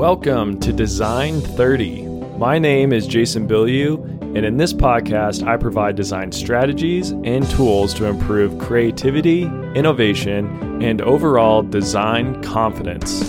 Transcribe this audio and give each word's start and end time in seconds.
Welcome 0.00 0.58
to 0.60 0.72
Design 0.72 1.42
30. 1.42 2.06
My 2.38 2.58
name 2.58 2.90
is 2.90 3.06
Jason 3.06 3.46
Bilyeu, 3.46 4.02
and 4.34 4.46
in 4.46 4.56
this 4.56 4.72
podcast, 4.72 5.46
I 5.46 5.58
provide 5.58 5.94
design 5.94 6.32
strategies 6.32 7.10
and 7.10 7.46
tools 7.50 7.92
to 7.94 8.06
improve 8.06 8.58
creativity, 8.58 9.42
innovation, 9.74 10.82
and 10.82 11.02
overall 11.02 11.60
design 11.62 12.42
confidence. 12.42 13.20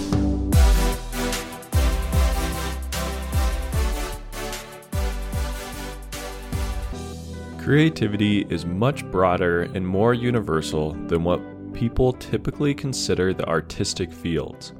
Creativity 7.61 8.45
is 8.49 8.65
much 8.65 9.03
broader 9.11 9.63
and 9.63 9.85
more 9.85 10.13
universal 10.13 10.93
than 11.07 11.25
what 11.25 11.41
people 11.73 12.13
typically 12.13 12.73
consider 12.73 13.33
the 13.33 13.45
artistic 13.45 14.13
fields. 14.13 14.71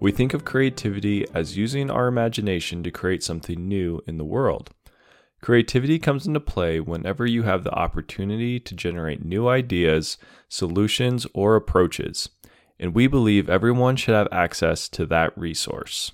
We 0.00 0.12
think 0.12 0.32
of 0.32 0.44
creativity 0.44 1.26
as 1.34 1.56
using 1.56 1.90
our 1.90 2.06
imagination 2.06 2.84
to 2.84 2.90
create 2.90 3.24
something 3.24 3.66
new 3.66 4.00
in 4.06 4.16
the 4.16 4.24
world. 4.24 4.70
Creativity 5.40 5.98
comes 5.98 6.24
into 6.24 6.38
play 6.38 6.78
whenever 6.78 7.26
you 7.26 7.42
have 7.42 7.64
the 7.64 7.74
opportunity 7.74 8.60
to 8.60 8.74
generate 8.76 9.24
new 9.24 9.48
ideas, 9.48 10.16
solutions, 10.48 11.26
or 11.34 11.56
approaches, 11.56 12.28
and 12.78 12.94
we 12.94 13.08
believe 13.08 13.50
everyone 13.50 13.96
should 13.96 14.14
have 14.14 14.28
access 14.30 14.88
to 14.90 15.04
that 15.06 15.36
resource. 15.36 16.12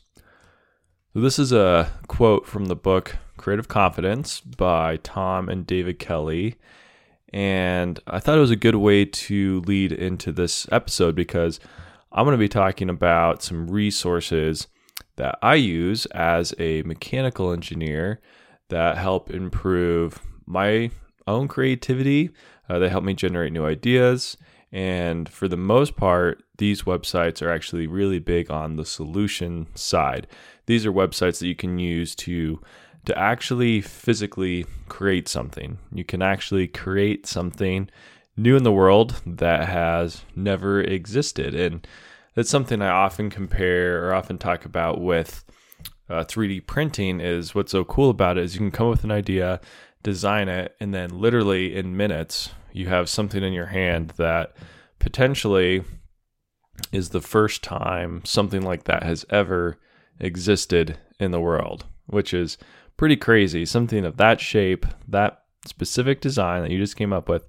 This 1.14 1.38
is 1.38 1.52
a 1.52 1.92
quote 2.08 2.46
from 2.46 2.66
the 2.66 2.76
book 2.76 3.16
Creative 3.36 3.68
Confidence 3.68 4.40
by 4.40 4.96
Tom 4.96 5.48
and 5.50 5.66
David 5.66 5.98
Kelley. 5.98 6.56
And 7.32 8.00
I 8.06 8.18
thought 8.18 8.38
it 8.38 8.40
was 8.40 8.50
a 8.50 8.56
good 8.56 8.76
way 8.76 9.04
to 9.04 9.60
lead 9.66 9.92
into 9.92 10.32
this 10.32 10.66
episode 10.72 11.14
because 11.14 11.60
I'm 12.16 12.24
going 12.24 12.34
to 12.34 12.38
be 12.38 12.48
talking 12.48 12.88
about 12.88 13.42
some 13.42 13.66
resources 13.68 14.68
that 15.16 15.36
I 15.42 15.56
use 15.56 16.06
as 16.06 16.54
a 16.60 16.82
mechanical 16.82 17.52
engineer 17.52 18.20
that 18.68 18.98
help 18.98 19.30
improve 19.30 20.20
my 20.46 20.92
own 21.26 21.48
creativity. 21.48 22.30
Uh, 22.68 22.78
they 22.78 22.88
help 22.88 23.02
me 23.02 23.14
generate 23.14 23.52
new 23.52 23.66
ideas. 23.66 24.36
And 24.70 25.28
for 25.28 25.48
the 25.48 25.56
most 25.56 25.96
part, 25.96 26.44
these 26.58 26.82
websites 26.82 27.42
are 27.42 27.50
actually 27.50 27.88
really 27.88 28.20
big 28.20 28.48
on 28.48 28.76
the 28.76 28.86
solution 28.86 29.66
side. 29.74 30.28
These 30.66 30.86
are 30.86 30.92
websites 30.92 31.40
that 31.40 31.48
you 31.48 31.56
can 31.56 31.78
use 31.78 32.14
to 32.16 32.60
to 33.06 33.18
actually 33.18 33.82
physically 33.82 34.64
create 34.88 35.28
something. 35.28 35.78
You 35.92 36.04
can 36.04 36.22
actually 36.22 36.66
create 36.68 37.26
something 37.26 37.90
new 38.36 38.56
in 38.56 38.62
the 38.64 38.72
world 38.72 39.20
that 39.26 39.68
has 39.68 40.24
never 40.34 40.80
existed. 40.80 41.54
And 41.54 41.86
that's 42.34 42.50
something 42.50 42.82
I 42.82 42.88
often 42.88 43.30
compare 43.30 44.06
or 44.06 44.14
often 44.14 44.38
talk 44.38 44.64
about 44.64 45.00
with 45.00 45.44
uh, 46.08 46.24
3D 46.24 46.66
printing 46.66 47.20
is 47.20 47.54
what's 47.54 47.72
so 47.72 47.84
cool 47.84 48.10
about 48.10 48.36
it 48.36 48.44
is 48.44 48.54
you 48.54 48.60
can 48.60 48.70
come 48.70 48.88
up 48.88 48.92
with 48.92 49.04
an 49.04 49.10
idea, 49.10 49.60
design 50.02 50.48
it, 50.48 50.74
and 50.80 50.92
then 50.92 51.18
literally 51.18 51.74
in 51.74 51.96
minutes, 51.96 52.50
you 52.72 52.88
have 52.88 53.08
something 53.08 53.42
in 53.42 53.52
your 53.52 53.66
hand 53.66 54.10
that 54.16 54.54
potentially 54.98 55.82
is 56.92 57.10
the 57.10 57.20
first 57.20 57.62
time 57.62 58.20
something 58.24 58.62
like 58.62 58.84
that 58.84 59.02
has 59.02 59.24
ever 59.30 59.78
existed 60.18 60.98
in 61.20 61.30
the 61.30 61.40
world, 61.40 61.86
which 62.06 62.34
is 62.34 62.58
pretty 62.96 63.16
crazy. 63.16 63.64
Something 63.64 64.04
of 64.04 64.16
that 64.16 64.40
shape, 64.40 64.86
that 65.08 65.42
specific 65.66 66.20
design 66.20 66.62
that 66.62 66.70
you 66.70 66.78
just 66.78 66.96
came 66.96 67.12
up 67.12 67.28
with, 67.28 67.46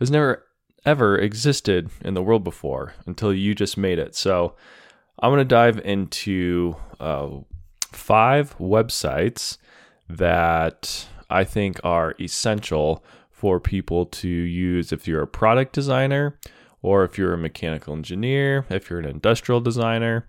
has 0.00 0.10
never 0.10 0.44
ever 0.84 1.18
existed 1.18 1.90
in 2.02 2.14
the 2.14 2.22
world 2.22 2.42
before 2.42 2.94
until 3.06 3.32
you 3.32 3.54
just 3.54 3.76
made 3.76 3.98
it. 3.98 4.14
So 4.16 4.54
I'm 5.18 5.30
going 5.30 5.38
to 5.38 5.44
dive 5.44 5.78
into 5.84 6.74
uh, 6.98 7.28
five 7.92 8.56
websites 8.58 9.58
that 10.08 11.06
I 11.28 11.44
think 11.44 11.78
are 11.84 12.14
essential 12.18 13.04
for 13.30 13.60
people 13.60 14.06
to 14.06 14.28
use 14.28 14.92
if 14.92 15.06
you're 15.06 15.22
a 15.22 15.26
product 15.26 15.74
designer 15.74 16.38
or 16.82 17.04
if 17.04 17.18
you're 17.18 17.34
a 17.34 17.38
mechanical 17.38 17.94
engineer, 17.94 18.64
if 18.70 18.88
you're 18.88 18.98
an 18.98 19.04
industrial 19.04 19.60
designer. 19.60 20.28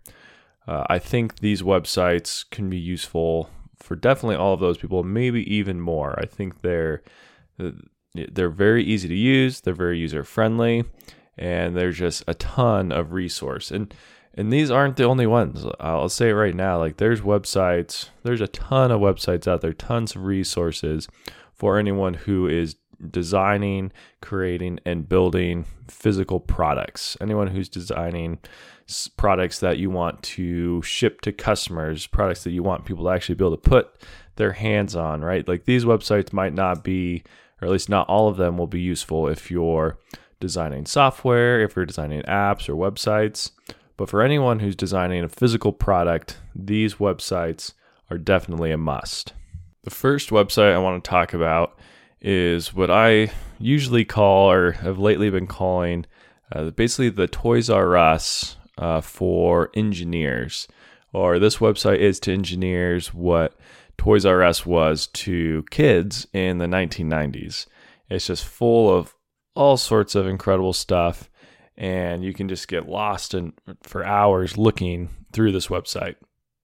Uh, 0.67 0.83
I 0.89 0.99
think 0.99 1.39
these 1.39 1.61
websites 1.61 2.47
can 2.51 2.69
be 2.69 2.77
useful 2.77 3.49
for 3.77 3.95
definitely 3.95 4.35
all 4.35 4.53
of 4.53 4.59
those 4.59 4.77
people, 4.77 5.03
maybe 5.03 5.41
even 5.53 5.79
more. 5.79 6.19
I 6.19 6.25
think 6.25 6.61
they're 6.61 7.03
they're 8.13 8.49
very 8.49 8.83
easy 8.83 9.07
to 9.07 9.15
use, 9.15 9.61
they're 9.61 9.73
very 9.73 9.97
user 9.97 10.23
friendly, 10.23 10.83
and 11.37 11.75
there's 11.75 11.97
just 11.97 12.23
a 12.27 12.33
ton 12.33 12.91
of 12.91 13.13
resource. 13.13 13.71
And 13.71 13.93
and 14.33 14.51
these 14.51 14.71
aren't 14.71 14.95
the 14.95 15.03
only 15.03 15.27
ones. 15.27 15.65
I'll 15.79 16.07
say 16.07 16.29
it 16.29 16.33
right 16.33 16.55
now. 16.55 16.77
Like 16.77 16.97
there's 16.97 17.21
websites, 17.21 18.09
there's 18.23 18.41
a 18.41 18.47
ton 18.47 18.89
of 18.89 19.01
websites 19.01 19.47
out 19.47 19.61
there, 19.61 19.73
tons 19.73 20.15
of 20.15 20.23
resources 20.23 21.07
for 21.53 21.77
anyone 21.77 22.13
who 22.13 22.47
is 22.47 22.75
designing, 23.09 23.91
creating, 24.21 24.79
and 24.85 25.09
building 25.09 25.65
physical 25.89 26.39
products. 26.39 27.17
Anyone 27.19 27.47
who's 27.47 27.67
designing 27.67 28.39
products 29.17 29.59
that 29.59 29.77
you 29.77 29.89
want 29.89 30.21
to 30.23 30.81
ship 30.81 31.21
to 31.21 31.31
customers, 31.31 32.07
products 32.07 32.43
that 32.43 32.51
you 32.51 32.63
want 32.63 32.85
people 32.85 33.05
to 33.05 33.09
actually 33.09 33.35
be 33.35 33.43
able 33.43 33.57
to 33.57 33.69
put 33.69 33.89
their 34.35 34.53
hands 34.53 34.95
on, 34.95 35.21
right? 35.21 35.47
Like 35.47 35.65
these 35.65 35.85
websites 35.85 36.31
might 36.33 36.53
not 36.53 36.83
be, 36.83 37.23
or 37.61 37.65
at 37.65 37.71
least 37.71 37.89
not 37.89 38.07
all 38.07 38.27
of 38.27 38.37
them 38.37 38.57
will 38.57 38.67
be 38.67 38.81
useful 38.81 39.27
if 39.27 39.51
you're 39.51 39.97
designing 40.39 40.85
software, 40.85 41.61
if 41.61 41.75
you're 41.75 41.85
designing 41.85 42.21
apps 42.23 42.67
or 42.67 42.73
websites. 42.73 43.51
But 43.97 44.09
for 44.09 44.21
anyone 44.21 44.59
who's 44.59 44.75
designing 44.75 45.23
a 45.23 45.29
physical 45.29 45.71
product, 45.71 46.39
these 46.55 46.95
websites 46.95 47.73
are 48.09 48.17
definitely 48.17 48.71
a 48.71 48.77
must. 48.77 49.33
The 49.83 49.91
first 49.91 50.29
website 50.29 50.73
I 50.73 50.79
want 50.79 51.03
to 51.03 51.09
talk 51.09 51.33
about 51.33 51.77
is 52.19 52.73
what 52.73 52.91
I 52.91 53.31
usually 53.59 54.05
call, 54.05 54.51
or 54.51 54.71
have 54.73 54.99
lately 54.99 55.29
been 55.29 55.47
calling, 55.47 56.05
uh, 56.51 56.71
basically 56.71 57.09
the 57.09 57.27
Toys 57.27 57.69
R 57.69 57.95
Us 57.95 58.57
uh, 58.77 59.01
for 59.01 59.69
engineers. 59.75 60.67
Or 61.13 61.39
this 61.39 61.57
website 61.57 61.97
is 61.99 62.19
to 62.21 62.33
engineers 62.33 63.13
what 63.13 63.57
Toys 64.01 64.25
R 64.25 64.41
Us 64.41 64.65
was 64.65 65.05
to 65.05 65.63
kids 65.69 66.25
in 66.33 66.57
the 66.57 66.65
1990s. 66.65 67.67
It's 68.09 68.25
just 68.25 68.43
full 68.43 68.89
of 68.91 69.13
all 69.53 69.77
sorts 69.77 70.15
of 70.15 70.25
incredible 70.25 70.73
stuff, 70.73 71.29
and 71.77 72.23
you 72.23 72.33
can 72.33 72.49
just 72.49 72.67
get 72.67 72.89
lost 72.89 73.35
in, 73.35 73.53
for 73.83 74.03
hours 74.03 74.57
looking 74.57 75.09
through 75.31 75.51
this 75.51 75.67
website. 75.67 76.15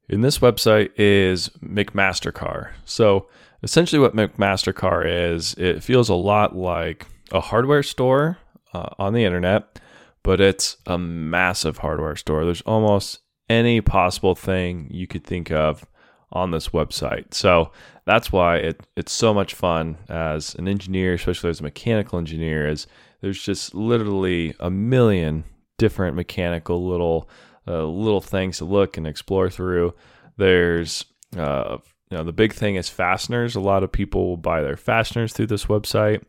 And 0.09 0.23
this 0.23 0.39
website 0.39 0.89
is 0.97 1.49
McMaster-Carr. 1.63 2.73
So 2.85 3.27
essentially, 3.61 3.99
what 3.99 4.15
McMaster-Carr 4.15 5.05
is, 5.05 5.53
it 5.59 5.83
feels 5.83 6.09
a 6.09 6.15
lot 6.15 6.55
like 6.55 7.05
a 7.31 7.39
hardware 7.39 7.83
store 7.83 8.39
uh, 8.73 8.89
on 8.97 9.13
the 9.13 9.25
internet, 9.25 9.79
but 10.23 10.41
it's 10.41 10.77
a 10.87 10.97
massive 10.97 11.77
hardware 11.77 12.15
store. 12.15 12.45
There's 12.45 12.61
almost 12.61 13.19
any 13.47 13.79
possible 13.79 14.33
thing 14.33 14.87
you 14.89 15.05
could 15.05 15.23
think 15.23 15.51
of 15.51 15.85
on 16.31 16.51
this 16.51 16.69
website. 16.69 17.33
So 17.33 17.71
that's 18.05 18.31
why 18.31 18.57
it, 18.57 18.87
it's 18.95 19.11
so 19.11 19.33
much 19.33 19.53
fun 19.53 19.97
as 20.09 20.55
an 20.55 20.67
engineer, 20.67 21.13
especially 21.13 21.49
as 21.49 21.59
a 21.59 21.63
mechanical 21.63 22.19
engineer, 22.19 22.67
is 22.67 22.87
there's 23.21 23.41
just 23.41 23.73
literally 23.73 24.55
a 24.59 24.69
million 24.69 25.43
different 25.77 26.15
mechanical 26.15 26.87
little 26.87 27.29
uh, 27.67 27.83
little 27.85 28.21
things 28.21 28.59
to 28.59 28.65
look 28.65 28.97
and 28.97 29.05
explore 29.05 29.49
through. 29.49 29.93
There's 30.37 31.05
uh, 31.35 31.77
you 32.09 32.17
know 32.17 32.23
the 32.23 32.33
big 32.33 32.53
thing 32.53 32.75
is 32.75 32.89
fasteners. 32.89 33.55
A 33.55 33.59
lot 33.59 33.83
of 33.83 33.91
people 33.91 34.27
will 34.27 34.37
buy 34.37 34.61
their 34.61 34.77
fasteners 34.77 35.33
through 35.33 35.47
this 35.47 35.65
website. 35.65 36.23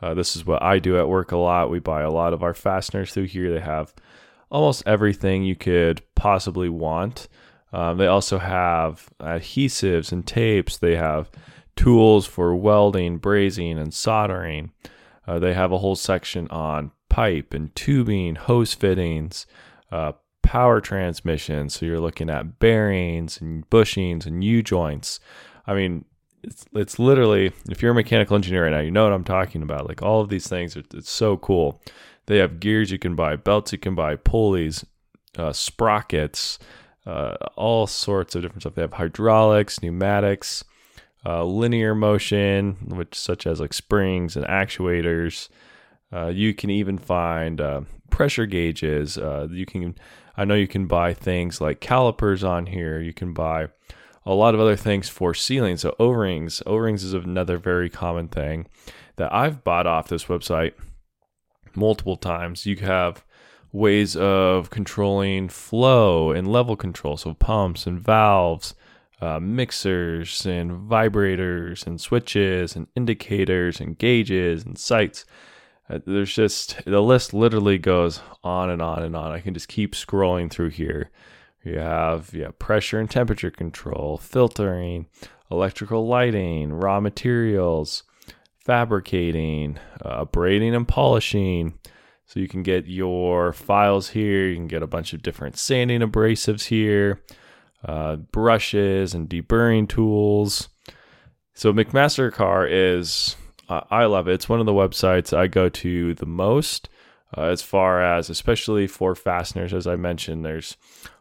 Uh, 0.00 0.14
this 0.14 0.36
is 0.36 0.44
what 0.44 0.62
I 0.62 0.78
do 0.78 0.98
at 0.98 1.08
work 1.08 1.32
a 1.32 1.36
lot. 1.36 1.70
We 1.70 1.78
buy 1.78 2.02
a 2.02 2.10
lot 2.10 2.32
of 2.32 2.42
our 2.42 2.54
fasteners 2.54 3.12
through 3.12 3.26
here. 3.26 3.52
They 3.52 3.60
have 3.60 3.94
almost 4.50 4.82
everything 4.86 5.44
you 5.44 5.56
could 5.56 6.02
possibly 6.14 6.68
want. 6.68 7.28
Um, 7.74 7.98
they 7.98 8.06
also 8.06 8.38
have 8.38 9.08
adhesives 9.18 10.12
and 10.12 10.24
tapes. 10.24 10.78
They 10.78 10.94
have 10.94 11.28
tools 11.74 12.24
for 12.24 12.54
welding, 12.54 13.18
brazing, 13.18 13.78
and 13.78 13.92
soldering. 13.92 14.70
Uh, 15.26 15.40
they 15.40 15.54
have 15.54 15.72
a 15.72 15.78
whole 15.78 15.96
section 15.96 16.46
on 16.48 16.92
pipe 17.08 17.52
and 17.52 17.74
tubing, 17.74 18.36
hose 18.36 18.74
fittings, 18.74 19.44
uh, 19.90 20.12
power 20.42 20.80
transmission. 20.80 21.68
So 21.68 21.84
you're 21.84 21.98
looking 21.98 22.30
at 22.30 22.60
bearings 22.60 23.40
and 23.40 23.68
bushings 23.70 24.24
and 24.24 24.44
U 24.44 24.62
joints. 24.62 25.18
I 25.66 25.74
mean, 25.74 26.04
it's 26.44 26.66
it's 26.74 27.00
literally 27.00 27.50
if 27.68 27.82
you're 27.82 27.90
a 27.90 27.94
mechanical 27.94 28.36
engineer 28.36 28.64
right 28.64 28.70
now, 28.70 28.80
you 28.80 28.92
know 28.92 29.02
what 29.02 29.12
I'm 29.12 29.24
talking 29.24 29.62
about. 29.62 29.88
Like 29.88 30.00
all 30.00 30.20
of 30.20 30.28
these 30.28 30.46
things, 30.46 30.76
it's 30.76 31.10
so 31.10 31.38
cool. 31.38 31.82
They 32.26 32.38
have 32.38 32.60
gears 32.60 32.92
you 32.92 33.00
can 33.00 33.16
buy, 33.16 33.34
belts 33.34 33.72
you 33.72 33.78
can 33.78 33.96
buy, 33.96 34.14
pulleys, 34.14 34.84
uh, 35.36 35.52
sprockets, 35.52 36.60
uh, 37.06 37.34
all 37.56 37.86
sorts 37.86 38.34
of 38.34 38.42
different 38.42 38.62
stuff. 38.62 38.74
They 38.74 38.82
have 38.82 38.94
hydraulics, 38.94 39.82
pneumatics, 39.82 40.64
uh, 41.26 41.44
linear 41.44 41.94
motion, 41.94 42.76
which 42.88 43.14
such 43.14 43.46
as 43.46 43.60
like 43.60 43.74
springs 43.74 44.36
and 44.36 44.46
actuators, 44.46 45.48
Uh, 46.14 46.28
you 46.28 46.54
can 46.54 46.70
even 46.70 46.96
find 46.96 47.60
uh, 47.60 47.80
pressure 48.08 48.46
gauges. 48.46 49.18
Uh, 49.18 49.48
you 49.50 49.66
can, 49.66 49.96
I 50.36 50.44
know 50.44 50.54
you 50.54 50.68
can 50.68 50.86
buy 50.86 51.12
things 51.12 51.60
like 51.60 51.80
calipers 51.80 52.44
on 52.44 52.66
here. 52.66 53.00
You 53.00 53.12
can 53.12 53.32
buy 53.32 53.68
a 54.24 54.34
lot 54.34 54.54
of 54.54 54.60
other 54.60 54.76
things 54.76 55.08
for 55.08 55.34
sealing. 55.34 55.76
So 55.76 55.96
O 55.98 56.10
rings, 56.10 56.62
O 56.66 56.76
rings 56.76 57.02
is 57.02 57.14
another 57.14 57.58
very 57.58 57.90
common 57.90 58.28
thing 58.28 58.68
that 59.16 59.32
I've 59.32 59.64
bought 59.64 59.88
off 59.88 60.08
this 60.08 60.26
website 60.26 60.74
multiple 61.74 62.16
times. 62.16 62.64
You 62.64 62.76
have 62.76 63.24
ways 63.74 64.16
of 64.16 64.70
controlling 64.70 65.48
flow 65.48 66.30
and 66.30 66.46
level 66.46 66.76
control, 66.76 67.16
so 67.16 67.34
pumps 67.34 67.86
and 67.86 68.00
valves. 68.00 68.74
Uh, 69.20 69.40
mixers 69.40 70.44
and 70.44 70.70
vibrators 70.90 71.86
and 71.86 71.98
switches 71.98 72.76
and 72.76 72.88
indicators 72.94 73.80
and 73.80 73.96
gauges 73.96 74.66
and 74.66 74.76
sights. 74.76 75.24
Uh, 75.88 75.98
there's 76.04 76.34
just 76.34 76.84
the 76.84 77.00
list 77.00 77.32
literally 77.32 77.78
goes 77.78 78.20
on 78.42 78.68
and 78.68 78.82
on 78.82 79.02
and 79.02 79.16
on. 79.16 79.32
I 79.32 79.40
can 79.40 79.54
just 79.54 79.68
keep 79.68 79.94
scrolling 79.94 80.50
through 80.50 80.70
here. 80.70 81.10
You 81.62 81.78
have 81.78 82.34
yeah, 82.34 82.50
pressure 82.58 82.98
and 82.98 83.10
temperature 83.10 83.50
control, 83.50 84.18
filtering, 84.18 85.06
electrical 85.50 86.06
lighting, 86.06 86.72
raw 86.72 87.00
materials, 87.00 88.02
fabricating, 88.58 89.78
uh, 90.04 90.26
braiding 90.26 90.74
and 90.74 90.86
polishing. 90.86 91.78
So 92.26 92.40
you 92.40 92.48
can 92.48 92.62
get 92.62 92.86
your 92.86 93.52
files 93.52 94.10
here. 94.10 94.48
You 94.48 94.56
can 94.56 94.66
get 94.66 94.82
a 94.82 94.86
bunch 94.86 95.12
of 95.12 95.22
different 95.22 95.56
sanding 95.56 96.00
abrasives 96.00 96.66
here, 96.66 97.22
uh, 97.84 98.16
brushes 98.16 99.14
and 99.14 99.28
deburring 99.28 99.88
tools. 99.88 100.68
So 101.54 101.72
McMaster-Carr 101.72 102.66
is 102.66 103.36
uh, 103.68 103.82
I 103.90 104.04
love 104.04 104.28
it. 104.28 104.34
It's 104.34 104.48
one 104.48 104.60
of 104.60 104.66
the 104.66 104.72
websites 104.72 105.36
I 105.36 105.46
go 105.46 105.68
to 105.68 106.14
the 106.14 106.26
most. 106.26 106.88
Uh, 107.36 107.42
as 107.42 107.62
far 107.62 108.02
as 108.02 108.30
especially 108.30 108.86
for 108.86 109.14
fasteners, 109.14 109.74
as 109.74 109.86
I 109.86 109.96
mentioned, 109.96 110.44
there's 110.44 110.76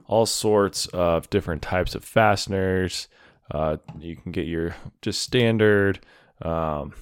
all 0.08 0.26
sorts 0.26 0.86
of 0.88 1.30
different 1.30 1.62
types 1.62 1.96
of 1.96 2.04
fasteners. 2.04 3.08
Uh, 3.50 3.78
you 4.00 4.16
can 4.16 4.32
get 4.32 4.46
your 4.46 4.76
just 5.02 5.22
standard, 5.22 6.00
um, 6.42 6.94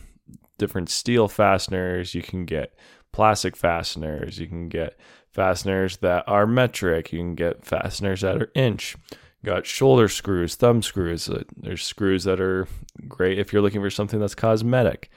different 0.58 0.90
steel 0.90 1.28
fasteners. 1.28 2.14
You 2.16 2.22
can 2.22 2.46
get 2.46 2.74
plastic 3.12 3.56
fasteners. 3.56 4.40
You 4.40 4.48
can 4.48 4.70
get 4.70 4.98
fasteners 5.30 5.98
that 5.98 6.24
are 6.28 6.48
metric. 6.48 7.12
You 7.12 7.20
can 7.20 7.36
get 7.36 7.66
fasteners 7.66 8.22
that 8.22 8.42
are 8.42 8.52
inch. 8.56 8.96
You 9.42 9.48
got 9.52 9.66
shoulder 9.66 10.08
screws, 10.08 10.56
thumb 10.56 10.82
screws. 10.82 11.30
Uh, 11.30 11.44
there's 11.58 11.84
screws 11.84 12.26
that 12.26 12.40
are 12.40 12.68
great 13.08 13.40
if 13.40 13.52
you're 13.52 13.62
looking 13.62 13.82
for 13.82 13.90
something 13.90 14.20
that's 14.20 14.36
cosmetic. 14.36 15.10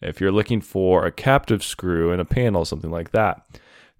If 0.00 0.20
you're 0.20 0.32
looking 0.32 0.60
for 0.60 1.06
a 1.06 1.12
captive 1.12 1.62
screw 1.62 2.12
in 2.12 2.20
a 2.20 2.24
panel, 2.24 2.64
something 2.64 2.90
like 2.90 3.12
that, 3.12 3.46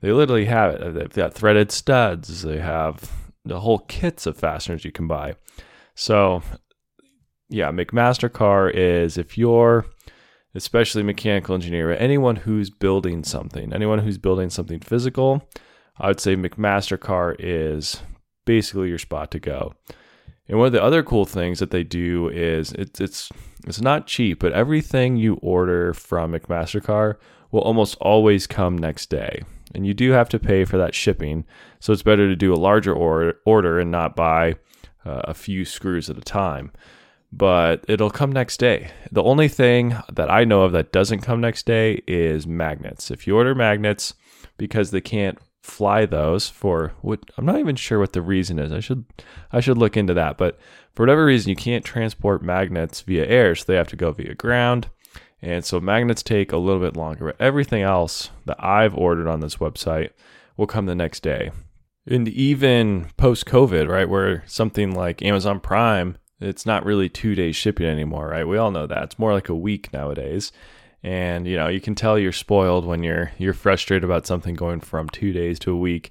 they 0.00 0.12
literally 0.12 0.46
have 0.46 0.74
it. 0.74 0.94
They've 0.94 1.12
got 1.12 1.34
threaded 1.34 1.70
studs. 1.70 2.42
They 2.42 2.58
have 2.58 3.10
the 3.44 3.60
whole 3.60 3.78
kits 3.80 4.26
of 4.26 4.36
fasteners 4.36 4.84
you 4.84 4.92
can 4.92 5.06
buy. 5.06 5.36
So, 5.94 6.42
yeah, 7.48 7.70
McMaster-Carr 7.70 8.70
is 8.70 9.18
if 9.18 9.36
you're 9.36 9.86
especially 10.54 11.02
mechanical 11.02 11.54
engineer, 11.54 11.92
anyone 11.92 12.36
who's 12.36 12.70
building 12.70 13.24
something, 13.24 13.72
anyone 13.72 14.00
who's 14.00 14.18
building 14.18 14.50
something 14.50 14.80
physical, 14.80 15.48
I 15.98 16.08
would 16.08 16.20
say 16.20 16.36
McMaster-Carr 16.36 17.36
is 17.38 18.02
basically 18.44 18.88
your 18.88 18.98
spot 18.98 19.30
to 19.30 19.40
go. 19.40 19.74
And 20.48 20.58
one 20.58 20.66
of 20.66 20.72
the 20.72 20.82
other 20.82 21.02
cool 21.02 21.24
things 21.24 21.60
that 21.60 21.70
they 21.70 21.84
do 21.84 22.28
is 22.28 22.72
it's 22.72 23.00
it's 23.00 23.30
it's 23.66 23.80
not 23.80 24.06
cheap, 24.06 24.40
but 24.40 24.52
everything 24.52 25.16
you 25.16 25.34
order 25.34 25.94
from 25.94 26.32
McMaster-Carr 26.32 27.18
will 27.52 27.60
almost 27.60 27.96
always 28.00 28.46
come 28.46 28.76
next 28.76 29.08
day. 29.08 29.42
And 29.74 29.86
you 29.86 29.94
do 29.94 30.10
have 30.10 30.28
to 30.30 30.38
pay 30.38 30.64
for 30.64 30.76
that 30.78 30.94
shipping. 30.94 31.44
So 31.80 31.92
it's 31.92 32.02
better 32.02 32.28
to 32.28 32.36
do 32.36 32.52
a 32.52 32.56
larger 32.56 32.92
order, 32.92 33.38
order 33.46 33.78
and 33.78 33.90
not 33.90 34.16
buy 34.16 34.56
uh, 35.04 35.22
a 35.24 35.34
few 35.34 35.64
screws 35.64 36.10
at 36.10 36.18
a 36.18 36.22
time. 36.22 36.72
But 37.32 37.84
it'll 37.88 38.10
come 38.10 38.30
next 38.30 38.58
day. 38.58 38.90
The 39.10 39.22
only 39.22 39.48
thing 39.48 39.96
that 40.12 40.30
I 40.30 40.44
know 40.44 40.62
of 40.62 40.72
that 40.72 40.92
doesn't 40.92 41.20
come 41.20 41.40
next 41.40 41.64
day 41.64 42.02
is 42.06 42.46
magnets. 42.46 43.10
If 43.10 43.26
you 43.26 43.36
order 43.36 43.54
magnets 43.54 44.14
because 44.58 44.90
they 44.90 45.00
can't 45.00 45.38
fly 45.62 46.04
those 46.04 46.48
for 46.48 46.92
what 47.02 47.20
I'm 47.36 47.46
not 47.46 47.58
even 47.58 47.76
sure 47.76 47.98
what 47.98 48.12
the 48.12 48.22
reason 48.22 48.58
is. 48.58 48.72
I 48.72 48.80
should 48.80 49.04
I 49.52 49.60
should 49.60 49.78
look 49.78 49.96
into 49.96 50.14
that. 50.14 50.36
But 50.36 50.58
for 50.92 51.02
whatever 51.02 51.24
reason, 51.24 51.50
you 51.50 51.56
can't 51.56 51.84
transport 51.84 52.42
magnets 52.42 53.00
via 53.00 53.26
air, 53.26 53.54
so 53.54 53.64
they 53.66 53.76
have 53.76 53.88
to 53.88 53.96
go 53.96 54.12
via 54.12 54.34
ground. 54.34 54.88
And 55.40 55.64
so 55.64 55.80
magnets 55.80 56.22
take 56.22 56.52
a 56.52 56.56
little 56.56 56.80
bit 56.80 56.96
longer. 56.96 57.26
But 57.26 57.40
everything 57.40 57.82
else 57.82 58.30
that 58.44 58.62
I've 58.62 58.96
ordered 58.96 59.28
on 59.28 59.40
this 59.40 59.56
website 59.56 60.10
will 60.56 60.66
come 60.66 60.86
the 60.86 60.94
next 60.94 61.22
day. 61.22 61.50
And 62.06 62.28
even 62.28 63.08
post 63.16 63.46
COVID, 63.46 63.88
right, 63.88 64.08
where 64.08 64.42
something 64.46 64.92
like 64.92 65.22
Amazon 65.22 65.60
Prime, 65.60 66.18
it's 66.42 66.66
not 66.66 66.84
really 66.84 67.08
two 67.08 67.34
days 67.34 67.56
shipping 67.56 67.86
anymore, 67.86 68.28
right? 68.28 68.46
We 68.46 68.58
all 68.58 68.70
know 68.70 68.86
that. 68.86 69.04
It's 69.04 69.18
more 69.18 69.32
like 69.32 69.48
a 69.48 69.54
week 69.54 69.92
nowadays 69.92 70.52
and 71.02 71.46
you 71.46 71.56
know 71.56 71.68
you 71.68 71.80
can 71.80 71.94
tell 71.94 72.18
you're 72.18 72.32
spoiled 72.32 72.86
when 72.86 73.02
you're 73.02 73.32
you're 73.38 73.52
frustrated 73.52 74.04
about 74.04 74.26
something 74.26 74.54
going 74.54 74.80
from 74.80 75.08
two 75.08 75.32
days 75.32 75.58
to 75.58 75.72
a 75.72 75.76
week 75.76 76.10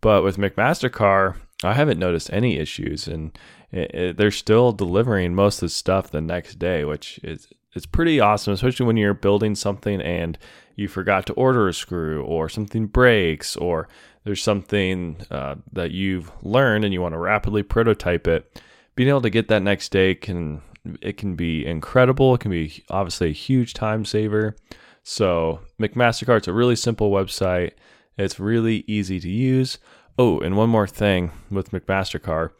but 0.00 0.22
with 0.22 0.36
mcmaster-carr 0.36 1.36
i 1.64 1.72
haven't 1.72 1.98
noticed 1.98 2.30
any 2.32 2.58
issues 2.58 3.08
and 3.08 3.38
it, 3.72 3.94
it, 3.94 4.16
they're 4.16 4.30
still 4.30 4.72
delivering 4.72 5.34
most 5.34 5.56
of 5.56 5.60
the 5.62 5.68
stuff 5.68 6.10
the 6.10 6.20
next 6.20 6.58
day 6.58 6.84
which 6.84 7.18
is 7.22 7.48
it's 7.74 7.86
pretty 7.86 8.20
awesome 8.20 8.52
especially 8.52 8.86
when 8.86 8.96
you're 8.96 9.14
building 9.14 9.54
something 9.54 10.00
and 10.02 10.38
you 10.74 10.88
forgot 10.88 11.24
to 11.24 11.32
order 11.34 11.68
a 11.68 11.72
screw 11.72 12.22
or 12.22 12.48
something 12.48 12.86
breaks 12.86 13.56
or 13.56 13.88
there's 14.24 14.42
something 14.42 15.16
uh, 15.30 15.54
that 15.72 15.92
you've 15.92 16.30
learned 16.42 16.84
and 16.84 16.92
you 16.92 17.00
want 17.00 17.14
to 17.14 17.18
rapidly 17.18 17.62
prototype 17.62 18.26
it 18.26 18.60
being 18.96 19.08
able 19.08 19.22
to 19.22 19.30
get 19.30 19.48
that 19.48 19.62
next 19.62 19.92
day 19.92 20.14
can 20.14 20.62
it 21.00 21.16
can 21.16 21.34
be 21.34 21.66
incredible. 21.66 22.34
It 22.34 22.40
can 22.40 22.50
be 22.50 22.84
obviously 22.90 23.30
a 23.30 23.32
huge 23.32 23.74
time 23.74 24.04
saver. 24.04 24.56
So, 25.02 25.60
McMaster-Carr's 25.80 26.48
a 26.48 26.52
really 26.52 26.76
simple 26.76 27.10
website. 27.10 27.72
It's 28.16 28.40
really 28.40 28.84
easy 28.86 29.20
to 29.20 29.28
use. 29.28 29.78
Oh, 30.18 30.40
and 30.40 30.56
one 30.56 30.70
more 30.70 30.86
thing 30.88 31.30
with 31.50 31.70
McMaster-Carr. 31.70 32.52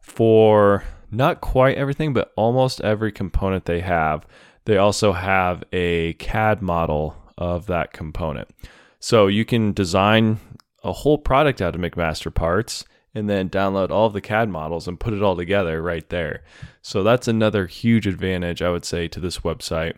For 0.00 0.84
not 1.10 1.40
quite 1.40 1.76
everything, 1.76 2.12
but 2.12 2.32
almost 2.36 2.80
every 2.80 3.12
component 3.12 3.64
they 3.64 3.80
have, 3.80 4.26
they 4.64 4.76
also 4.76 5.12
have 5.12 5.62
a 5.72 6.14
CAD 6.14 6.62
model 6.62 7.16
of 7.36 7.66
that 7.66 7.92
component. 7.92 8.48
So 9.00 9.26
you 9.26 9.44
can 9.44 9.72
design 9.72 10.40
a 10.82 10.92
whole 10.92 11.18
product 11.18 11.62
out 11.62 11.74
of 11.74 11.80
McMaster 11.80 12.34
parts 12.34 12.84
and 13.14 13.28
then 13.28 13.48
download 13.50 13.90
all 13.90 14.06
of 14.06 14.12
the 14.12 14.20
CAD 14.20 14.48
models 14.48 14.86
and 14.86 15.00
put 15.00 15.14
it 15.14 15.22
all 15.22 15.36
together 15.36 15.82
right 15.82 16.08
there. 16.08 16.42
So 16.82 17.02
that's 17.02 17.28
another 17.28 17.66
huge 17.66 18.06
advantage 18.06 18.62
I 18.62 18.70
would 18.70 18.84
say 18.84 19.08
to 19.08 19.20
this 19.20 19.38
website 19.40 19.94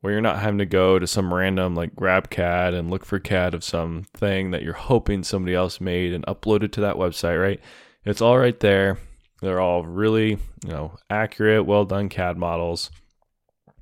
where 0.00 0.12
you're 0.12 0.22
not 0.22 0.38
having 0.38 0.58
to 0.58 0.66
go 0.66 0.98
to 0.98 1.06
some 1.06 1.34
random 1.34 1.74
like 1.74 1.96
GrabCAD 1.96 2.72
and 2.72 2.90
look 2.90 3.04
for 3.04 3.18
CAD 3.18 3.54
of 3.54 3.64
some 3.64 4.04
thing 4.14 4.52
that 4.52 4.62
you're 4.62 4.72
hoping 4.74 5.22
somebody 5.24 5.54
else 5.54 5.80
made 5.80 6.12
and 6.12 6.24
uploaded 6.26 6.70
to 6.72 6.80
that 6.82 6.96
website, 6.96 7.40
right? 7.40 7.60
It's 8.04 8.20
all 8.20 8.38
right 8.38 8.58
there. 8.60 8.98
They're 9.42 9.60
all 9.60 9.84
really, 9.84 10.38
you 10.64 10.70
know, 10.70 10.96
accurate, 11.10 11.66
well 11.66 11.84
done 11.84 12.08
CAD 12.08 12.36
models. 12.36 12.90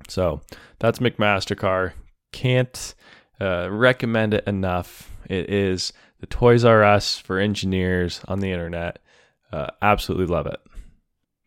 So 0.07 0.41
that's 0.79 0.99
McMaster-Carr. 0.99 1.93
Can't 2.31 2.95
uh, 3.39 3.69
recommend 3.71 4.33
it 4.33 4.47
enough. 4.47 5.11
It 5.29 5.49
is 5.49 5.93
the 6.19 6.27
Toys 6.27 6.65
R 6.65 6.83
Us 6.83 7.17
for 7.17 7.39
engineers 7.39 8.21
on 8.27 8.39
the 8.39 8.51
internet. 8.51 8.99
Uh, 9.51 9.67
absolutely 9.81 10.25
love 10.25 10.47
it. 10.47 10.59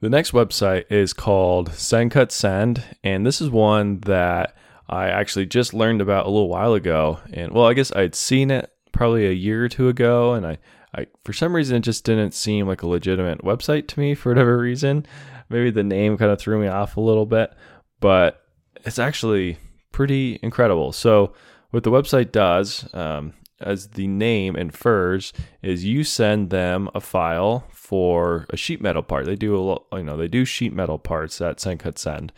The 0.00 0.08
next 0.08 0.30
website 0.32 0.90
is 0.90 1.12
called 1.12 1.70
SendCut 1.70 2.30
Send, 2.30 2.82
and 3.04 3.26
this 3.26 3.40
is 3.40 3.50
one 3.50 4.00
that 4.00 4.56
I 4.88 5.08
actually 5.08 5.46
just 5.46 5.74
learned 5.74 6.00
about 6.00 6.26
a 6.26 6.30
little 6.30 6.48
while 6.48 6.72
ago. 6.72 7.20
And 7.32 7.52
well, 7.52 7.66
I 7.66 7.74
guess 7.74 7.94
I'd 7.94 8.14
seen 8.14 8.50
it 8.50 8.72
probably 8.92 9.26
a 9.26 9.32
year 9.32 9.64
or 9.64 9.68
two 9.68 9.88
ago, 9.88 10.32
and 10.32 10.46
I, 10.46 10.58
I 10.94 11.06
for 11.24 11.32
some 11.32 11.54
reason 11.54 11.76
it 11.76 11.80
just 11.80 12.04
didn't 12.04 12.32
seem 12.32 12.66
like 12.66 12.82
a 12.82 12.88
legitimate 12.88 13.42
website 13.44 13.88
to 13.88 14.00
me 14.00 14.14
for 14.14 14.30
whatever 14.30 14.58
reason. 14.58 15.04
Maybe 15.50 15.70
the 15.70 15.84
name 15.84 16.16
kind 16.16 16.30
of 16.30 16.40
threw 16.40 16.60
me 16.60 16.68
off 16.68 16.96
a 16.96 17.00
little 17.00 17.26
bit, 17.26 17.52
but 18.00 18.42
it's 18.84 18.98
actually 18.98 19.58
pretty 19.92 20.38
incredible. 20.42 20.92
So 20.92 21.34
what 21.70 21.82
the 21.82 21.90
website 21.90 22.32
does, 22.32 22.88
um, 22.94 23.34
as 23.60 23.88
the 23.88 24.06
name 24.06 24.56
infers, 24.56 25.32
is 25.62 25.84
you 25.84 26.04
send 26.04 26.50
them 26.50 26.88
a 26.94 27.00
file 27.00 27.64
for 27.70 28.46
a 28.50 28.56
sheet 28.56 28.80
metal 28.80 29.02
part. 29.02 29.26
They 29.26 29.36
do 29.36 29.56
a 29.56 29.60
lot, 29.60 29.86
you 29.92 30.02
know, 30.02 30.16
they 30.16 30.28
do 30.28 30.44
sheet 30.44 30.72
metal 30.72 30.98
parts 30.98 31.40
at 31.40 31.58
SendCut 31.58 31.98
Send, 31.98 32.32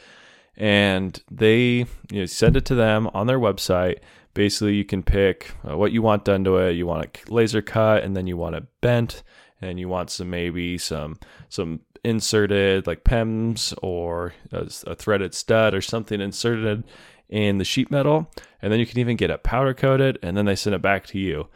and 0.57 1.23
they 1.31 1.87
you 2.11 2.21
know, 2.21 2.26
send 2.26 2.57
it 2.57 2.64
to 2.67 2.75
them 2.75 3.09
on 3.14 3.26
their 3.26 3.38
website. 3.38 3.99
Basically, 4.35 4.75
you 4.75 4.85
can 4.85 5.02
pick 5.02 5.52
uh, 5.69 5.76
what 5.76 5.93
you 5.93 6.00
want 6.00 6.25
done 6.25 6.43
to 6.45 6.57
it. 6.57 6.73
You 6.73 6.87
want 6.87 7.05
it 7.05 7.31
laser 7.31 7.62
cut, 7.62 8.02
and 8.02 8.17
then 8.17 8.26
you 8.26 8.37
want 8.37 8.57
it 8.57 8.64
bent, 8.81 9.23
and 9.61 9.79
you 9.79 9.88
want 9.88 10.11
some 10.11 10.31
maybe 10.31 10.79
some 10.79 11.19
some 11.49 11.81
inserted 12.05 12.87
like 12.87 13.05
PEMs 13.05 13.75
or 13.83 14.35
a, 14.50 14.69
a 14.87 14.95
threaded 14.95 15.35
stud 15.35 15.75
or 15.75 15.81
something 15.81 16.21
inserted 16.21 16.85
in 17.33 17.57
the 17.57 17.65
sheet 17.65 17.91
metal, 17.91 18.31
and 18.61 18.71
then 18.71 18.79
you 18.79 18.85
can 18.87 18.99
even 18.99 19.17
get 19.17 19.31
it 19.31 19.43
powder 19.43 19.73
coated, 19.73 20.19
and 20.23 20.37
then 20.37 20.45
they 20.45 20.55
send 20.55 20.77
it 20.77 20.83
back 20.83 21.07
to 21.07 21.19
you. 21.19 21.49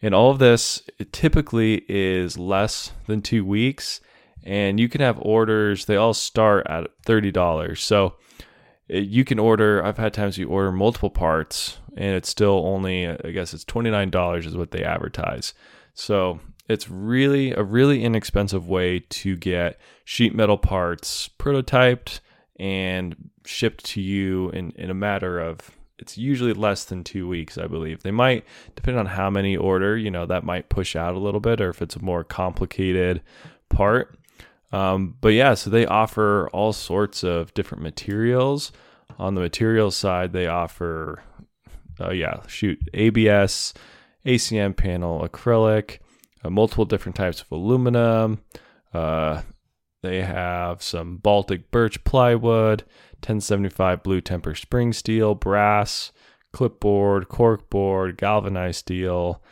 And 0.00 0.14
all 0.14 0.30
of 0.30 0.38
this 0.38 0.82
typically 1.12 1.84
is 1.86 2.38
less 2.38 2.92
than 3.06 3.20
two 3.20 3.44
weeks, 3.44 4.00
and 4.42 4.80
you 4.80 4.88
can 4.88 5.02
have 5.02 5.18
orders. 5.20 5.84
They 5.84 5.96
all 5.96 6.14
start 6.14 6.66
at 6.66 6.90
thirty 7.04 7.30
dollars, 7.30 7.82
so 7.82 8.14
you 8.88 9.24
can 9.24 9.38
order. 9.38 9.84
I've 9.84 9.98
had 9.98 10.14
times 10.14 10.38
you 10.38 10.48
order 10.48 10.72
multiple 10.72 11.10
parts, 11.10 11.76
and 11.94 12.14
it's 12.14 12.30
still 12.30 12.62
only 12.64 13.06
I 13.06 13.30
guess 13.30 13.52
it's 13.52 13.64
twenty 13.64 13.90
nine 13.90 14.08
dollars 14.08 14.46
is 14.46 14.56
what 14.56 14.70
they 14.70 14.82
advertise. 14.82 15.52
So 15.92 16.40
it's 16.68 16.88
really 16.88 17.52
a 17.52 17.62
really 17.62 18.02
inexpensive 18.02 18.66
way 18.66 19.00
to 19.00 19.36
get 19.36 19.78
sheet 20.04 20.34
metal 20.34 20.58
parts 20.58 21.28
prototyped 21.38 22.20
and 22.58 23.30
shipped 23.48 23.84
to 23.84 24.00
you 24.00 24.50
in, 24.50 24.72
in 24.72 24.90
a 24.90 24.94
matter 24.94 25.40
of 25.40 25.70
it's 25.98 26.16
usually 26.16 26.52
less 26.52 26.84
than 26.84 27.02
two 27.02 27.26
weeks, 27.26 27.58
I 27.58 27.66
believe. 27.66 28.02
They 28.02 28.12
might, 28.12 28.44
depending 28.76 29.00
on 29.00 29.06
how 29.06 29.30
many 29.30 29.56
order, 29.56 29.96
you 29.96 30.10
know, 30.10 30.26
that 30.26 30.44
might 30.44 30.68
push 30.68 30.94
out 30.94 31.14
a 31.14 31.18
little 31.18 31.40
bit, 31.40 31.60
or 31.60 31.70
if 31.70 31.82
it's 31.82 31.96
a 31.96 32.02
more 32.02 32.22
complicated 32.22 33.20
part. 33.68 34.16
Um, 34.70 35.16
but 35.20 35.30
yeah, 35.30 35.54
so 35.54 35.70
they 35.70 35.86
offer 35.86 36.48
all 36.52 36.72
sorts 36.72 37.24
of 37.24 37.52
different 37.54 37.82
materials. 37.82 38.70
On 39.18 39.34
the 39.34 39.40
materials 39.40 39.96
side, 39.96 40.32
they 40.32 40.46
offer, 40.46 41.22
uh, 42.00 42.10
yeah, 42.12 42.46
shoot, 42.46 42.78
ABS, 42.94 43.74
ACM 44.24 44.76
panel, 44.76 45.26
acrylic, 45.26 45.98
uh, 46.44 46.50
multiple 46.50 46.84
different 46.84 47.16
types 47.16 47.40
of 47.40 47.50
aluminum. 47.50 48.40
Uh, 48.94 49.42
they 50.02 50.22
have 50.22 50.80
some 50.80 51.16
Baltic 51.16 51.72
birch 51.72 52.04
plywood, 52.04 52.84
1075 53.20 54.02
blue 54.02 54.20
temper 54.20 54.54
spring 54.54 54.92
steel, 54.92 55.34
brass, 55.34 56.12
clipboard, 56.52 57.28
corkboard, 57.28 58.16
galvanized 58.16 58.78
steel. 58.78 59.42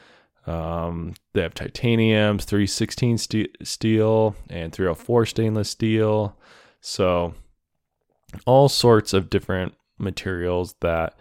Um, 0.46 1.14
they 1.35 1.42
have 1.42 1.54
titaniums, 1.54 2.44
316 2.44 3.18
st- 3.18 3.56
steel, 3.62 4.37
and 4.49 4.73
304 4.73 5.26
stainless 5.26 5.70
steel. 5.70 6.37
So, 6.80 7.35
all 8.44 8.68
sorts 8.68 9.12
of 9.12 9.30
different 9.30 9.75
materials 9.99 10.75
that 10.80 11.18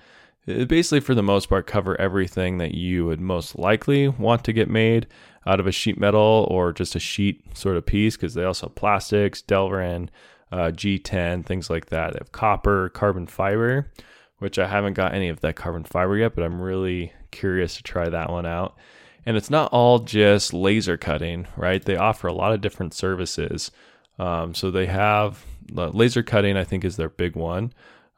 uh, 0.47 0.65
basically, 0.65 0.99
for 0.99 1.15
the 1.15 1.23
most 1.23 1.49
part, 1.49 1.67
cover 1.67 1.99
everything 1.99 2.59
that 2.59 2.75
you 2.75 3.05
would 3.05 3.19
most 3.19 3.57
likely 3.57 4.07
want 4.07 4.43
to 4.43 4.53
get 4.53 4.69
made 4.69 5.07
out 5.47 5.59
of 5.59 5.67
a 5.67 5.71
sheet 5.71 5.99
metal 5.99 6.47
or 6.49 6.71
just 6.71 6.95
a 6.95 6.99
sheet 6.99 7.43
sort 7.57 7.77
of 7.77 7.85
piece 7.85 8.15
because 8.15 8.33
they 8.33 8.43
also 8.43 8.67
have 8.67 8.75
plastics, 8.75 9.41
Delrin, 9.41 10.09
uh, 10.55 10.71
G10, 10.71 11.45
things 11.45 11.69
like 11.69 11.87
that. 11.87 12.13
They 12.13 12.19
have 12.19 12.31
copper, 12.31 12.87
carbon 12.89 13.27
fiber, 13.27 13.91
which 14.37 14.57
I 14.57 14.67
haven't 14.67 14.93
got 14.93 15.13
any 15.13 15.27
of 15.27 15.41
that 15.41 15.57
carbon 15.57 15.83
fiber 15.83 16.17
yet, 16.17 16.33
but 16.33 16.45
I'm 16.45 16.61
really 16.61 17.11
curious 17.31 17.75
to 17.75 17.83
try 17.83 18.07
that 18.07 18.29
one 18.29 18.45
out. 18.45 18.77
And 19.25 19.35
it's 19.35 19.49
not 19.49 19.73
all 19.73 19.99
just 19.99 20.53
laser 20.53 20.95
cutting, 20.95 21.45
right? 21.57 21.83
They 21.83 21.97
offer 21.97 22.27
a 22.27 22.33
lot 22.33 22.53
of 22.53 22.61
different 22.61 22.93
services. 22.93 23.69
Um, 24.17 24.53
so 24.53 24.71
they 24.71 24.85
have 24.85 25.45
laser 25.73 26.23
cutting, 26.23 26.55
I 26.55 26.63
think, 26.63 26.85
is 26.85 26.95
their 26.95 27.09
big 27.09 27.35
one. 27.35 27.73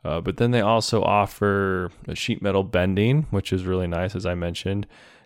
Uh, 0.05 0.21
but 0.21 0.37
then 0.37 0.51
they 0.51 0.61
also 0.61 1.01
offer 1.01 1.89
sheet 2.13 2.43
metal 2.43 2.63
bending, 2.63 3.25
which 3.31 3.51
is 3.51 3.65
really 3.65 3.87
nice, 3.87 4.15
as 4.15 4.27
I 4.27 4.35
mentioned. 4.35 4.85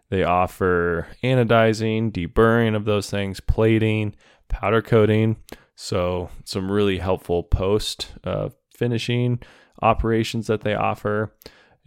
They 0.10 0.24
offer 0.24 1.08
anodizing, 1.24 2.12
deburring 2.12 2.74
of 2.74 2.86
those 2.86 3.10
things, 3.10 3.42
plating, 3.42 4.16
powder 4.48 4.82
coating. 4.82 5.36
So, 5.84 6.30
some 6.46 6.72
really 6.72 7.00
helpful 7.00 7.42
post 7.42 8.14
uh, 8.24 8.50
finishing 8.72 9.40
operations 9.82 10.46
that 10.46 10.62
they 10.62 10.76
offer. 10.76 11.34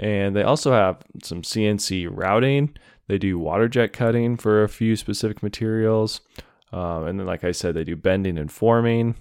And 0.01 0.35
they 0.35 0.43
also 0.43 0.73
have 0.73 1.05
some 1.23 1.43
CNC 1.43 2.09
routing. 2.11 2.75
They 3.07 3.19
do 3.19 3.39
water 3.39 3.69
jet 3.69 3.93
cutting 3.93 4.37
for 4.37 4.65
a 4.65 4.69
few 4.69 4.97
specific 4.97 5.45
materials. 5.45 6.23
Um, 6.73 7.07
and 7.07 7.21
then, 7.21 7.27
like 7.29 7.45
I 7.45 7.53
said, 7.53 7.75
they 7.77 7.85
do 7.85 7.95
bending 7.95 8.37
and 8.37 8.51
forming. 8.51 9.15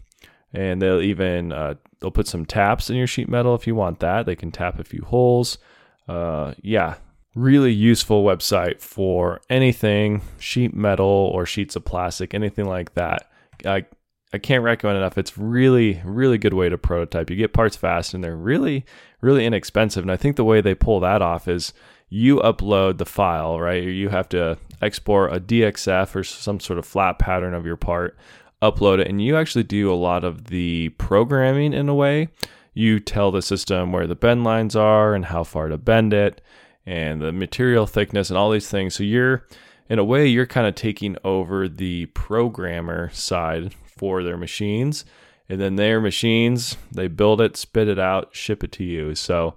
And 0.53 0.81
they'll 0.81 1.01
even 1.01 1.51
uh, 1.51 1.75
they'll 1.99 2.09
put 2.09 2.27
some 2.27 2.43
taps 2.43 2.89
in 2.89 2.95
your 2.95 3.05
sheet 3.05 3.29
metal 3.29 3.53
if 3.53 3.67
you 3.67 3.75
want 3.75 3.99
that. 3.99 4.25
They 4.25 4.35
can 4.35 4.51
tap 4.51 4.79
a 4.79 4.83
few 4.83 5.03
holes. 5.03 5.59
Uh, 6.07 6.55
yeah, 6.63 6.95
really 7.35 7.71
useful 7.71 8.23
website 8.23 8.81
for 8.81 9.39
anything 9.51 10.23
sheet 10.39 10.73
metal 10.73 11.29
or 11.31 11.45
sheets 11.45 11.75
of 11.75 11.85
plastic, 11.85 12.33
anything 12.33 12.65
like 12.65 12.95
that. 12.95 13.29
I 13.63 13.85
I 14.33 14.39
can't 14.39 14.63
recommend 14.63 14.97
enough. 14.97 15.17
It's 15.17 15.37
really 15.37 16.01
really 16.03 16.37
good 16.37 16.53
way 16.53 16.67
to 16.67 16.77
prototype. 16.77 17.29
You 17.29 17.35
get 17.35 17.53
parts 17.53 17.75
fast 17.75 18.13
and 18.13 18.23
they're 18.23 18.35
really 18.35 18.85
really 19.21 19.45
inexpensive. 19.45 20.03
And 20.03 20.11
I 20.11 20.17
think 20.17 20.35
the 20.35 20.43
way 20.43 20.59
they 20.59 20.75
pull 20.75 20.99
that 20.99 21.21
off 21.21 21.47
is 21.47 21.73
you 22.09 22.37
upload 22.37 22.97
the 22.97 23.05
file, 23.05 23.59
right? 23.59 23.81
You 23.81 24.09
have 24.09 24.29
to 24.29 24.57
export 24.81 25.33
a 25.33 25.39
DXF 25.39 26.15
or 26.15 26.23
some 26.23 26.59
sort 26.59 26.77
of 26.77 26.85
flat 26.85 27.17
pattern 27.17 27.53
of 27.53 27.65
your 27.65 27.77
part, 27.77 28.17
upload 28.61 28.99
it, 28.99 29.07
and 29.07 29.19
you 29.19 29.35
actually 29.35 29.63
do 29.63 29.91
a 29.91 29.95
lot 29.95 30.23
of 30.23 30.45
the 30.45 30.89
programming 30.89 31.73
in 31.73 31.89
a 31.89 31.95
way. 31.95 32.27
You 32.73 32.99
tell 32.99 33.31
the 33.31 33.41
system 33.41 33.91
where 33.91 34.05
the 34.05 34.15
bend 34.15 34.43
lines 34.43 34.75
are 34.75 35.15
and 35.15 35.25
how 35.25 35.43
far 35.43 35.69
to 35.69 35.77
bend 35.77 36.13
it 36.13 36.41
and 36.85 37.21
the 37.21 37.31
material 37.31 37.87
thickness 37.87 38.29
and 38.29 38.37
all 38.37 38.51
these 38.51 38.69
things. 38.69 38.95
So 38.95 39.03
you're, 39.03 39.47
in 39.89 39.99
a 39.99 40.03
way, 40.03 40.27
you're 40.27 40.45
kind 40.45 40.67
of 40.67 40.75
taking 40.75 41.17
over 41.23 41.67
the 41.67 42.07
programmer 42.07 43.09
side 43.13 43.73
for 44.03 44.21
their 44.21 44.35
machines. 44.35 45.05
And 45.47 45.61
then 45.61 45.77
their 45.77 46.01
machines, 46.01 46.75
they 46.91 47.07
build 47.07 47.39
it, 47.39 47.55
spit 47.55 47.87
it 47.87 47.97
out, 47.97 48.35
ship 48.35 48.61
it 48.65 48.73
to 48.73 48.83
you. 48.83 49.15
So 49.15 49.55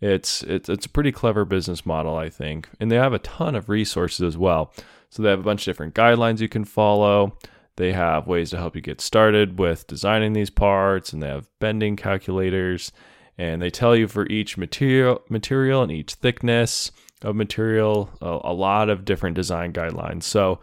it's 0.00 0.44
it's 0.44 0.68
it's 0.68 0.86
a 0.86 0.88
pretty 0.88 1.10
clever 1.10 1.44
business 1.44 1.84
model, 1.84 2.14
I 2.14 2.28
think. 2.28 2.68
And 2.78 2.92
they 2.92 2.94
have 2.94 3.12
a 3.12 3.18
ton 3.18 3.56
of 3.56 3.68
resources 3.68 4.20
as 4.20 4.38
well. 4.38 4.72
So 5.10 5.24
they 5.24 5.30
have 5.30 5.40
a 5.40 5.42
bunch 5.42 5.62
of 5.62 5.64
different 5.72 5.96
guidelines 5.96 6.38
you 6.38 6.48
can 6.48 6.64
follow. 6.64 7.36
They 7.74 7.90
have 7.90 8.28
ways 8.28 8.50
to 8.50 8.56
help 8.56 8.76
you 8.76 8.82
get 8.82 9.00
started 9.00 9.58
with 9.58 9.88
designing 9.88 10.32
these 10.32 10.50
parts, 10.50 11.12
and 11.12 11.20
they 11.20 11.28
have 11.28 11.48
bending 11.58 11.96
calculators 11.96 12.92
and 13.36 13.60
they 13.60 13.70
tell 13.70 13.96
you 13.96 14.06
for 14.06 14.26
each 14.28 14.56
material 14.56 15.22
material 15.28 15.82
and 15.82 15.90
each 15.90 16.14
thickness 16.14 16.92
of 17.22 17.34
material 17.34 18.10
a, 18.20 18.38
a, 18.44 18.52
lot 18.52 18.88
of 18.88 19.04
different 19.04 19.34
design 19.34 19.72
guidelines 19.72 20.24
so 20.24 20.60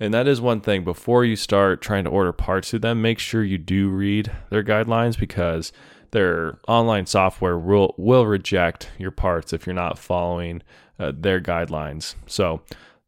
and 0.00 0.12
that 0.14 0.26
is 0.26 0.40
one 0.40 0.60
thing 0.60 0.82
before 0.82 1.24
you 1.24 1.36
start 1.36 1.80
trying 1.80 2.04
to 2.04 2.10
order 2.10 2.32
parts 2.32 2.70
to 2.70 2.78
them 2.78 3.02
make 3.02 3.18
sure 3.18 3.44
you 3.44 3.58
do 3.58 3.88
read 3.88 4.30
their 4.50 4.64
guidelines 4.64 5.18
because 5.18 5.72
their 6.10 6.58
online 6.66 7.06
software 7.06 7.58
will 7.58 7.94
will 7.96 8.26
reject 8.26 8.90
your 8.98 9.12
parts 9.12 9.52
if 9.52 9.66
you're 9.66 9.74
not 9.74 9.98
following 9.98 10.62
uh, 10.98 11.12
their 11.14 11.40
guidelines 11.40 12.14
so 12.26 12.60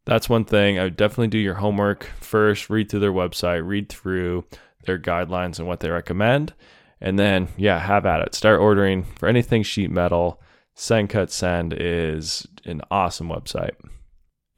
that's 0.04 0.28
one 0.28 0.44
thing 0.44 0.78
i 0.78 0.84
would 0.84 0.96
definitely 0.96 1.28
do 1.28 1.38
your 1.38 1.54
homework 1.54 2.04
first 2.20 2.70
read 2.70 2.88
through 2.88 3.00
their 3.00 3.12
website 3.12 3.66
read 3.66 3.88
through 3.88 4.44
their 4.84 4.99
guidelines 4.99 5.58
and 5.58 5.66
what 5.66 5.80
they 5.80 5.90
recommend 5.90 6.52
and 7.02 7.18
then, 7.18 7.49
yeah, 7.56 7.80
have 7.80 8.06
at 8.06 8.20
it. 8.20 8.32
Start 8.32 8.61
ordering 8.61 9.02
for 9.02 9.28
anything 9.28 9.64
sheet 9.64 9.90
metal. 9.90 10.40
Send 10.75 11.11
Cut 11.11 11.32
Send 11.32 11.75
is 11.76 12.46
an 12.64 12.80
awesome 12.92 13.28
website. 13.28 13.72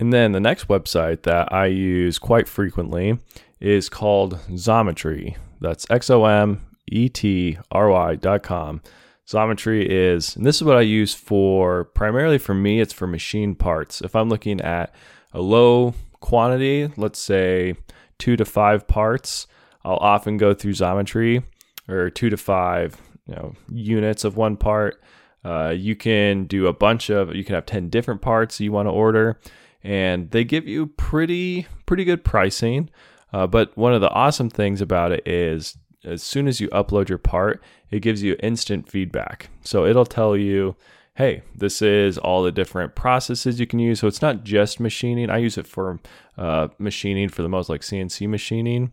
And 0.01 0.13
then 0.13 0.33
the 0.33 0.41
next 0.41 0.69
website 0.69 1.23
that 1.23 1.53
I 1.53 1.67
use 1.67 2.19
quite 2.19 2.49
frequently 2.49 3.19
is 3.61 3.89
called 3.89 4.39
Xometry. 4.51 5.37
That's 5.61 5.87
X 5.89 6.11
O 6.11 6.25
M 6.25 6.67
E 6.91 7.09
T 7.09 7.59
R 7.71 7.89
Y 7.91 8.17
dot 8.17 8.43
com. 8.43 8.83
Xometry 9.27 9.87
is, 9.87 10.37
and 10.37 10.45
this 10.45 10.57
is 10.57 10.65
what 10.65 10.77
I 10.77 10.83
use 10.83 11.15
for 11.15 11.85
primarily 11.85 12.37
for 12.37 12.55
me, 12.55 12.81
it's 12.81 12.93
for 12.93 13.07
machine 13.07 13.55
parts. 13.55 14.03
If 14.03 14.15
I'm 14.15 14.29
looking 14.29 14.61
at 14.61 14.95
a 15.33 15.41
low 15.41 15.95
quantity, 16.21 16.91
let's 16.99 17.19
say 17.19 17.75
two 18.19 18.37
to 18.37 18.45
five 18.45 18.87
parts, 18.87 19.47
I'll 19.83 19.97
often 19.97 20.37
go 20.37 20.53
through 20.53 20.73
Xometry 20.73 21.43
or 21.89 22.11
two 22.11 22.31
to 22.31 22.37
five 22.37 23.01
you 23.27 23.35
know 23.35 23.55
units 23.71 24.25
of 24.25 24.37
one 24.37 24.57
part. 24.57 25.01
Uh, 25.45 25.75
you 25.77 25.95
can 25.95 26.45
do 26.45 26.67
a 26.67 26.73
bunch 26.73 27.11
of 27.11 27.35
you 27.35 27.45
can 27.45 27.55
have 27.55 27.67
10 27.67 27.91
different 27.91 28.23
parts 28.23 28.61
you 28.61 28.73
want 28.73 28.87
to 28.87 28.91
order 28.91 29.39
and 29.85 30.31
they 30.31 30.43
give 30.45 30.67
you 30.67 30.87
pretty 30.87 31.67
pretty 31.87 32.05
good 32.05 32.25
pricing 32.25 32.91
uh, 33.33 33.47
but 33.47 33.77
one 33.77 33.95
of 33.95 34.01
the 34.01 34.11
awesome 34.11 34.51
things 34.51 34.81
about 34.81 35.13
it 35.13 35.27
is 35.27 35.77
as 36.05 36.23
soon 36.23 36.49
as 36.49 36.61
you 36.61 36.69
upload 36.71 37.09
your 37.09 37.19
part 37.19 37.63
it 37.91 38.01
gives 38.01 38.23
you 38.23 38.37
instant 38.43 38.89
feedback 38.89 39.51
so 39.63 39.85
it'll 39.85 40.07
tell 40.07 40.37
you 40.37 40.75
hey 41.17 41.43
this 41.55 41.81
is 41.81 42.19
all 42.19 42.43
the 42.43 42.51
different 42.51 42.95
processes 42.95 43.61
you 43.61 43.67
can 43.67 43.79
use 43.79 44.01
so 44.01 44.09
it's 44.09 44.23
not 44.23 44.43
just 44.43 44.81
machining 44.81 45.31
i 45.31 45.37
use 45.37 45.57
it 45.57 45.67
for 45.67 46.01
uh, 46.37 46.67
machining 46.79 47.29
for 47.29 47.43
the 47.43 47.49
most 47.49 47.69
like 47.69 47.83
cnc 47.83 48.29
machining 48.29 48.91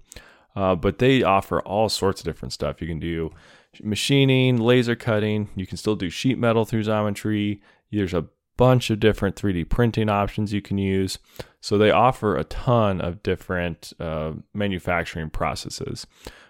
uh, 0.55 0.75
but 0.75 0.99
they 0.99 1.23
offer 1.23 1.61
all 1.61 1.89
sorts 1.89 2.21
of 2.21 2.25
different 2.25 2.53
stuff. 2.53 2.81
You 2.81 2.87
can 2.87 2.99
do 2.99 3.31
machining, 3.81 4.57
laser 4.57 4.95
cutting. 4.95 5.49
You 5.55 5.65
can 5.65 5.77
still 5.77 5.95
do 5.95 6.09
sheet 6.09 6.37
metal 6.37 6.65
through 6.65 6.83
Xometry. 6.83 7.61
There's 7.91 8.13
a 8.13 8.25
bunch 8.61 8.91
of 8.91 8.99
different 8.99 9.35
3D 9.35 9.67
printing 9.69 10.07
options 10.07 10.53
you 10.53 10.61
can 10.61 10.77
use. 10.77 11.17
So 11.61 11.79
they 11.79 11.89
offer 11.89 12.37
a 12.37 12.43
ton 12.43 13.01
of 13.01 13.23
different 13.23 13.91
uh, 13.99 14.33
manufacturing 14.53 15.31
processes. 15.31 16.05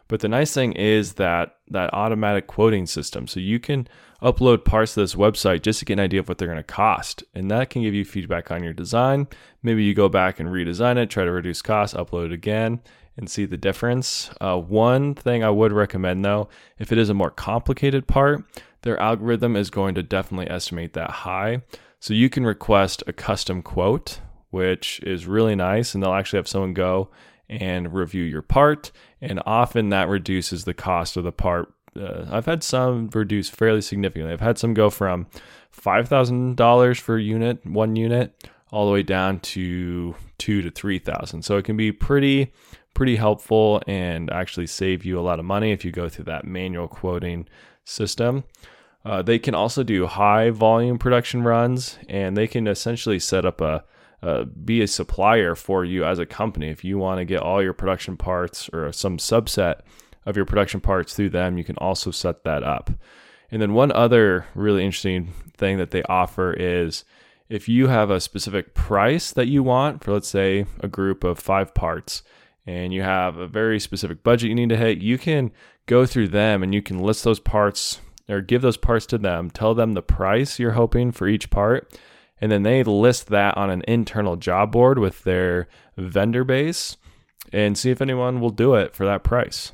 But 0.10 0.20
the 0.20 0.28
nice 0.28 0.54
thing 0.54 0.74
is 0.74 1.14
that 1.14 1.56
that 1.70 1.94
automatic 1.94 2.48
quoting 2.48 2.86
system. 2.86 3.28
So 3.28 3.40
you 3.40 3.62
can 3.62 3.88
upload 4.22 4.66
parts 4.66 4.96
to 4.96 5.00
this 5.00 5.16
website 5.16 5.62
just 5.62 5.80
to 5.80 5.86
get 5.86 5.94
an 5.94 6.00
idea 6.02 6.20
of 6.20 6.28
what 6.28 6.38
they're 6.38 6.50
going 6.50 6.58
to 6.58 6.64
cost. 6.64 7.24
And 7.34 7.50
that 7.50 7.70
can 7.70 7.82
give 7.82 7.94
you 7.94 8.04
feedback 8.04 8.52
on 8.52 8.62
your 8.62 8.74
design. 8.74 9.30
Maybe 9.64 9.86
you 9.86 9.94
go 9.94 10.10
back 10.10 10.38
and 10.38 10.50
redesign 10.50 10.98
it, 10.98 11.10
try 11.10 11.24
to 11.24 11.32
reduce 11.32 11.62
costs, 11.62 11.96
upload 11.96 12.26
it 12.26 12.34
again, 12.34 12.82
and 13.16 13.30
see 13.30 13.46
the 13.46 13.56
difference. 13.56 14.32
Uh, 14.42 14.58
one 14.58 15.16
thing 15.16 15.46
I 15.46 15.50
would 15.50 15.72
recommend 15.72 16.26
though, 16.26 16.50
if 16.78 16.92
it 16.92 16.98
is 16.98 17.08
a 17.08 17.14
more 17.14 17.32
complicated 17.32 18.06
part, 18.06 18.44
their 18.82 19.00
algorithm 19.00 19.56
is 19.56 19.70
going 19.70 19.96
to 19.96 20.04
definitely 20.04 20.50
estimate 20.50 20.92
that 20.92 21.12
high. 21.12 21.62
So 22.02 22.16
you 22.16 22.30
can 22.30 22.48
request 22.48 23.04
a 23.06 23.14
custom 23.14 23.62
quote, 23.62 24.22
which 24.50 25.00
is 25.02 25.28
really 25.28 25.56
nice, 25.56 25.94
and 25.94 26.02
they'll 26.02 26.16
actually 26.16 26.38
have 26.38 26.48
someone 26.48 26.74
go 26.74 27.12
and 27.48 27.94
review 27.94 28.24
your 28.24 28.42
part. 28.42 28.92
And 29.22 29.40
often 29.46 29.90
that 29.90 30.10
reduces 30.10 30.64
the 30.66 30.74
cost 30.74 31.16
of 31.16 31.24
the 31.24 31.32
part. 31.32 31.72
Uh, 31.96 32.26
I've 32.32 32.48
had 32.48 32.64
some 32.64 33.12
reduce 33.14 33.50
fairly 33.50 33.82
significantly. 33.82 34.34
I've 34.34 34.40
had 34.40 34.58
some 34.58 34.74
go 34.74 34.90
from 34.90 35.28
$5,000 35.80 37.00
for 37.00 37.20
unit, 37.20 37.64
one 37.68 37.96
unit, 37.96 38.50
all 38.72 38.88
the 38.88 38.94
way 38.94 39.04
down 39.04 39.40
to 39.40 40.16
two 40.40 40.64
to 40.64 40.72
3,000. 40.72 41.44
So 41.44 41.58
it 41.58 41.66
can 41.66 41.78
be 41.78 41.92
pretty, 41.92 42.52
pretty 42.96 43.18
helpful 43.18 43.84
and 43.86 44.32
actually 44.32 44.66
save 44.66 45.06
you 45.06 45.20
a 45.20 45.22
lot 45.22 45.38
of 45.38 45.46
money 45.46 45.72
if 45.72 45.86
you 45.86 45.92
go 45.92 46.10
through 46.10 46.26
that 46.26 46.46
manual 46.46 46.88
quoting 46.88 47.48
system. 47.84 48.44
Uh, 49.04 49.22
they 49.22 49.40
can 49.40 49.56
also 49.56 49.84
do 49.84 50.06
high 50.06 50.50
volume 50.52 51.00
production 51.00 51.44
runs 51.44 51.98
and 52.08 52.38
they 52.38 52.48
can 52.48 52.68
essentially 52.68 53.20
set 53.20 53.46
up 53.46 53.62
a 53.62 53.84
uh, 54.24 54.44
be 54.44 54.82
a 54.82 54.88
supplier 54.88 55.56
for 55.56 55.84
you 55.84 56.06
as 56.06 56.20
a 56.20 56.26
company. 56.28 56.70
If 56.70 56.84
you 56.84 57.00
want 57.00 57.18
to 57.18 57.26
get 57.26 57.42
all 57.42 57.64
your 57.64 57.74
production 57.74 58.18
parts 58.18 58.70
or 58.72 58.92
some 58.92 59.18
subset 59.18 59.80
of 60.28 60.36
your 60.36 60.46
production 60.46 60.80
parts 60.80 61.16
through 61.16 61.32
them, 61.32 61.58
you 61.58 61.64
can 61.64 61.78
also 61.78 62.12
set 62.12 62.44
that 62.44 62.64
up. 62.64 62.92
And 63.50 63.60
then 63.62 63.74
one 63.74 63.92
other 63.92 64.46
really 64.54 64.86
interesting 64.86 65.34
thing 65.58 65.80
that 65.80 65.90
they 65.90 66.04
offer 66.04 66.54
is 66.54 67.04
if 67.50 67.68
you 67.68 67.88
have 67.88 68.12
a 68.12 68.22
specific 68.22 68.76
price 68.76 69.32
that 69.32 69.48
you 69.48 69.64
want 69.64 70.04
for, 70.04 70.14
let's 70.14 70.28
say, 70.28 70.66
a 70.82 70.88
group 70.88 71.24
of 71.24 71.40
five 71.40 71.74
parts, 71.74 72.22
and 72.66 72.94
you 72.94 73.02
have 73.02 73.38
a 73.38 73.48
very 73.48 73.80
specific 73.80 74.24
budget 74.24 74.50
you 74.50 74.56
need 74.56 74.70
to 74.70 74.78
hit, 74.78 75.00
you 75.00 75.18
can 75.18 75.52
go 75.88 76.06
through 76.06 76.28
them 76.28 76.62
and 76.62 76.74
you 76.76 76.82
can 76.82 77.00
list 77.00 77.24
those 77.24 77.40
parts 77.40 78.00
or 78.30 78.42
give 78.42 78.62
those 78.62 78.78
parts 78.78 79.06
to 79.08 79.18
them, 79.18 79.50
tell 79.50 79.74
them 79.74 79.94
the 79.94 80.02
price 80.02 80.60
you're 80.60 80.72
hoping 80.72 81.12
for 81.12 81.28
each 81.28 81.50
part, 81.50 81.92
and 82.40 82.52
then 82.52 82.64
they 82.64 82.84
list 82.84 83.28
that 83.28 83.56
on 83.58 83.70
an 83.70 83.84
internal 83.88 84.36
job 84.36 84.72
board 84.72 85.00
with 85.00 85.24
their 85.24 85.68
vendor 85.98 86.44
base 86.44 86.98
and 87.54 87.78
see 87.78 87.92
if 87.92 88.02
anyone 88.02 88.40
will 88.40 88.50
do 88.50 88.76
it 88.76 88.96
for 88.96 89.06
that 89.06 89.24
price. 89.24 89.74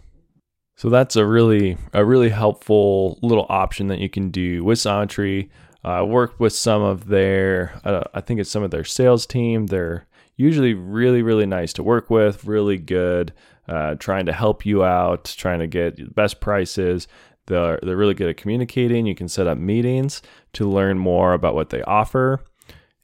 So 0.75 0.89
that's 0.89 1.15
a 1.15 1.25
really 1.25 1.77
a 1.93 2.05
really 2.05 2.29
helpful 2.29 3.17
little 3.23 3.47
option 3.49 3.87
that 3.87 3.99
you 3.99 4.09
can 4.09 4.29
do 4.29 4.63
with 4.63 4.77
Xometry. 4.77 5.49
I 5.83 5.99
uh, 5.99 6.05
worked 6.05 6.39
with 6.39 6.53
some 6.53 6.83
of 6.83 7.07
their 7.07 7.79
uh, 7.83 8.03
I 8.13 8.21
think 8.21 8.39
it's 8.39 8.51
some 8.51 8.63
of 8.63 8.71
their 8.71 8.83
sales 8.83 9.25
team. 9.25 9.67
They're 9.67 10.05
usually 10.35 10.75
really 10.75 11.23
really 11.23 11.47
nice 11.47 11.73
to 11.73 11.83
work 11.83 12.11
with, 12.11 12.45
really 12.45 12.77
good, 12.77 13.33
uh, 13.67 13.95
trying 13.95 14.27
to 14.27 14.33
help 14.33 14.67
you 14.67 14.83
out, 14.83 15.33
trying 15.37 15.59
to 15.59 15.67
get 15.67 15.95
the 15.95 16.03
best 16.05 16.41
prices. 16.41 17.07
They're, 17.47 17.79
they're 17.81 17.97
really 17.97 18.13
good 18.13 18.29
at 18.29 18.37
communicating. 18.37 19.05
You 19.05 19.15
can 19.15 19.27
set 19.27 19.47
up 19.47 19.57
meetings 19.57 20.21
to 20.53 20.69
learn 20.69 20.99
more 20.99 21.33
about 21.33 21.55
what 21.55 21.69
they 21.69 21.81
offer. 21.83 22.43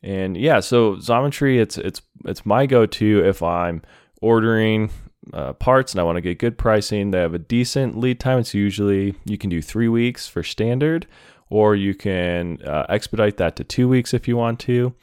And 0.02 0.36
yeah, 0.38 0.60
so 0.60 0.96
Xometry, 0.98 1.62
it's 1.62 1.78
it's 1.78 2.02
it's 2.26 2.46
my 2.46 2.66
go-to 2.66 3.24
if 3.26 3.42
I'm 3.42 3.82
ordering 4.22 4.90
uh, 5.32 5.54
parts 5.54 5.94
and 5.94 6.02
I 6.02 6.04
want 6.04 6.18
to 6.18 6.22
get 6.22 6.40
good 6.40 6.58
pricing. 6.58 7.12
They 7.12 7.20
have 7.20 7.34
a 7.34 7.40
decent 7.40 7.98
lead 7.98 8.20
time. 8.20 8.40
It's 8.40 8.54
usually 8.54 9.16
you 9.26 9.38
can 9.38 9.50
do 9.50 9.62
three 9.62 9.88
weeks 9.88 10.28
for 10.28 10.44
standard, 10.44 11.08
or 11.50 11.76
you 11.76 11.96
can 11.96 12.62
uh, 12.64 12.86
expedite 12.90 13.38
that 13.38 13.56
to 13.56 13.64
two 13.64 13.88
weeks 13.88 14.14
if 14.14 14.28
you 14.28 14.36
want 14.36 14.60
to. 14.62 14.94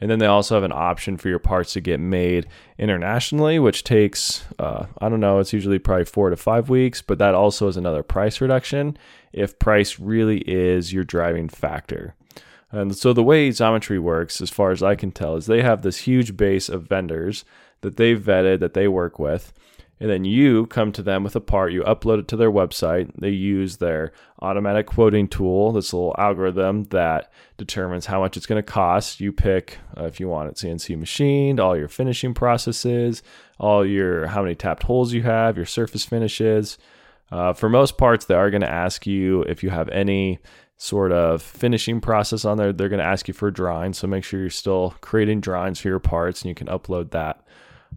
And 0.00 0.10
then 0.10 0.18
they 0.18 0.26
also 0.26 0.54
have 0.54 0.64
an 0.64 0.72
option 0.72 1.16
for 1.16 1.28
your 1.28 1.38
parts 1.38 1.72
to 1.72 1.80
get 1.80 2.00
made 2.00 2.46
internationally, 2.78 3.58
which 3.58 3.82
takes, 3.82 4.44
uh, 4.58 4.86
I 4.98 5.08
don't 5.08 5.20
know, 5.20 5.38
it's 5.38 5.54
usually 5.54 5.78
probably 5.78 6.04
four 6.04 6.28
to 6.28 6.36
five 6.36 6.68
weeks, 6.68 7.00
but 7.00 7.18
that 7.18 7.34
also 7.34 7.66
is 7.68 7.78
another 7.78 8.02
price 8.02 8.40
reduction 8.40 8.98
if 9.32 9.58
price 9.58 9.98
really 9.98 10.38
is 10.40 10.92
your 10.92 11.04
driving 11.04 11.48
factor. 11.48 12.14
And 12.70 12.96
so 12.96 13.12
the 13.12 13.22
way 13.22 13.48
Xometry 13.48 13.98
works, 13.98 14.40
as 14.40 14.50
far 14.50 14.70
as 14.70 14.82
I 14.82 14.96
can 14.96 15.12
tell, 15.12 15.36
is 15.36 15.46
they 15.46 15.62
have 15.62 15.82
this 15.82 15.98
huge 15.98 16.36
base 16.36 16.68
of 16.68 16.88
vendors 16.88 17.44
that 17.80 17.96
they've 17.96 18.20
vetted 18.20 18.60
that 18.60 18.74
they 18.74 18.88
work 18.88 19.18
with. 19.18 19.52
And 19.98 20.10
then 20.10 20.24
you 20.24 20.66
come 20.66 20.92
to 20.92 21.02
them 21.02 21.24
with 21.24 21.36
a 21.36 21.40
part, 21.40 21.72
you 21.72 21.82
upload 21.82 22.18
it 22.18 22.28
to 22.28 22.36
their 22.36 22.50
website. 22.50 23.10
They 23.18 23.30
use 23.30 23.78
their 23.78 24.12
automatic 24.42 24.86
quoting 24.86 25.26
tool, 25.26 25.72
this 25.72 25.92
little 25.94 26.14
algorithm 26.18 26.84
that 26.84 27.32
determines 27.56 28.04
how 28.04 28.20
much 28.20 28.36
it's 28.36 28.44
going 28.44 28.62
to 28.62 28.70
cost. 28.70 29.20
You 29.20 29.32
pick 29.32 29.78
uh, 29.96 30.04
if 30.04 30.20
you 30.20 30.28
want 30.28 30.50
it 30.50 30.56
CNC 30.56 30.98
machined, 30.98 31.60
all 31.60 31.76
your 31.76 31.88
finishing 31.88 32.34
processes, 32.34 33.22
all 33.58 33.86
your 33.86 34.26
how 34.26 34.42
many 34.42 34.54
tapped 34.54 34.82
holes 34.82 35.14
you 35.14 35.22
have, 35.22 35.56
your 35.56 35.66
surface 35.66 36.04
finishes. 36.04 36.76
Uh, 37.32 37.54
for 37.54 37.68
most 37.68 37.96
parts, 37.96 38.26
they 38.26 38.34
are 38.34 38.50
going 38.50 38.60
to 38.60 38.70
ask 38.70 39.06
you 39.06 39.42
if 39.42 39.62
you 39.62 39.70
have 39.70 39.88
any 39.88 40.38
sort 40.76 41.10
of 41.10 41.42
finishing 41.42 42.00
process 42.00 42.44
on 42.44 42.58
there. 42.58 42.72
They're 42.72 42.88
going 42.88 43.00
to 43.00 43.04
ask 43.04 43.28
you 43.28 43.34
for 43.34 43.50
drawings, 43.50 43.98
so 43.98 44.06
make 44.06 44.24
sure 44.24 44.40
you're 44.40 44.50
still 44.50 44.94
creating 45.00 45.40
drawings 45.40 45.80
for 45.80 45.88
your 45.88 45.98
parts, 45.98 46.42
and 46.42 46.48
you 46.50 46.54
can 46.54 46.68
upload 46.68 47.10
that. 47.12 47.45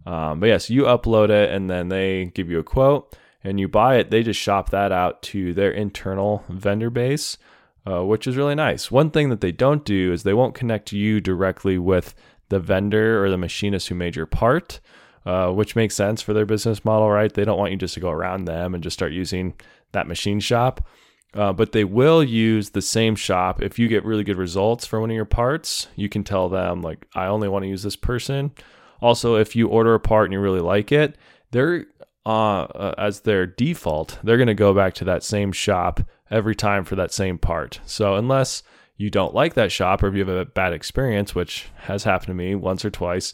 Um, 0.06 0.40
but 0.40 0.46
yes, 0.46 0.70
you 0.70 0.82
upload 0.82 1.30
it, 1.30 1.50
and 1.50 1.68
then 1.68 1.88
they 1.88 2.26
give 2.34 2.50
you 2.50 2.58
a 2.58 2.64
quote, 2.64 3.16
and 3.44 3.60
you 3.60 3.68
buy 3.68 3.96
it. 3.96 4.10
They 4.10 4.22
just 4.22 4.40
shop 4.40 4.70
that 4.70 4.92
out 4.92 5.22
to 5.22 5.52
their 5.54 5.70
internal 5.70 6.44
vendor 6.48 6.90
base, 6.90 7.38
uh, 7.86 8.04
which 8.04 8.26
is 8.26 8.36
really 8.36 8.54
nice. 8.54 8.90
One 8.90 9.10
thing 9.10 9.30
that 9.30 9.40
they 9.40 9.52
don't 9.52 9.84
do 9.84 10.12
is 10.12 10.22
they 10.22 10.34
won't 10.34 10.54
connect 10.54 10.92
you 10.92 11.20
directly 11.20 11.78
with 11.78 12.14
the 12.48 12.60
vendor 12.60 13.24
or 13.24 13.30
the 13.30 13.38
machinist 13.38 13.88
who 13.88 13.94
made 13.94 14.16
your 14.16 14.26
part. 14.26 14.80
Uh, 15.26 15.50
which 15.50 15.76
makes 15.76 15.94
sense 15.94 16.22
for 16.22 16.32
their 16.32 16.46
business 16.46 16.82
model, 16.82 17.10
right? 17.10 17.34
They 17.34 17.44
don't 17.44 17.58
want 17.58 17.72
you 17.72 17.76
just 17.76 17.92
to 17.92 18.00
go 18.00 18.08
around 18.08 18.46
them 18.46 18.74
and 18.74 18.82
just 18.82 18.94
start 18.94 19.12
using 19.12 19.52
that 19.92 20.08
machine 20.08 20.40
shop. 20.40 20.88
Uh, 21.34 21.52
but 21.52 21.72
they 21.72 21.84
will 21.84 22.24
use 22.24 22.70
the 22.70 22.80
same 22.80 23.14
shop. 23.14 23.60
If 23.60 23.78
you 23.78 23.86
get 23.86 24.06
really 24.06 24.24
good 24.24 24.38
results 24.38 24.86
for 24.86 24.98
one 24.98 25.10
of 25.10 25.14
your 25.14 25.26
parts, 25.26 25.88
you 25.94 26.08
can 26.08 26.24
tell 26.24 26.48
them, 26.48 26.80
like, 26.80 27.06
I 27.14 27.26
only 27.26 27.48
want 27.48 27.64
to 27.64 27.68
use 27.68 27.82
this 27.82 27.96
person. 27.96 28.52
Also, 29.00 29.36
if 29.36 29.56
you 29.56 29.68
order 29.68 29.94
a 29.94 30.00
part 30.00 30.26
and 30.26 30.32
you 30.32 30.40
really 30.40 30.60
like 30.60 30.92
it, 30.92 31.16
they're 31.50 31.86
uh, 32.26 32.62
uh, 32.62 32.94
as 32.98 33.20
their 33.20 33.46
default, 33.46 34.18
they're 34.22 34.36
going 34.36 34.46
to 34.46 34.54
go 34.54 34.74
back 34.74 34.94
to 34.94 35.04
that 35.04 35.22
same 35.22 35.52
shop 35.52 36.00
every 36.30 36.54
time 36.54 36.84
for 36.84 36.96
that 36.96 37.12
same 37.12 37.38
part. 37.38 37.80
So, 37.86 38.14
unless 38.16 38.62
you 38.96 39.08
don't 39.10 39.34
like 39.34 39.54
that 39.54 39.72
shop 39.72 40.02
or 40.02 40.08
if 40.08 40.14
you 40.14 40.20
have 40.20 40.28
a 40.28 40.44
bad 40.44 40.72
experience, 40.72 41.34
which 41.34 41.68
has 41.76 42.04
happened 42.04 42.28
to 42.28 42.34
me 42.34 42.54
once 42.54 42.84
or 42.84 42.90
twice, 42.90 43.32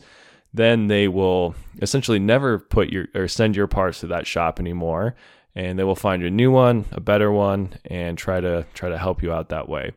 then 0.55 0.87
they 0.87 1.09
will 1.09 1.55
essentially 1.83 2.21
never 2.21 2.59
put 2.59 2.91
your 2.91 3.09
or 3.15 3.27
send 3.27 3.57
your 3.57 3.67
parts 3.67 4.01
to 4.01 4.07
that 4.07 4.27
shop 4.27 4.61
anymore 4.61 5.17
and 5.57 5.79
they 5.79 5.85
will 5.85 5.97
find 5.97 6.21
you 6.21 6.29
a 6.29 6.31
new 6.31 6.51
one, 6.51 6.85
a 6.93 7.01
better 7.01 7.33
one, 7.33 7.73
and 7.87 8.17
try 8.17 8.41
to 8.41 8.67
try 8.75 8.91
to 8.91 8.99
help 8.99 9.23
you 9.23 9.33
out 9.33 9.49
that 9.49 9.69
way. 9.69 9.93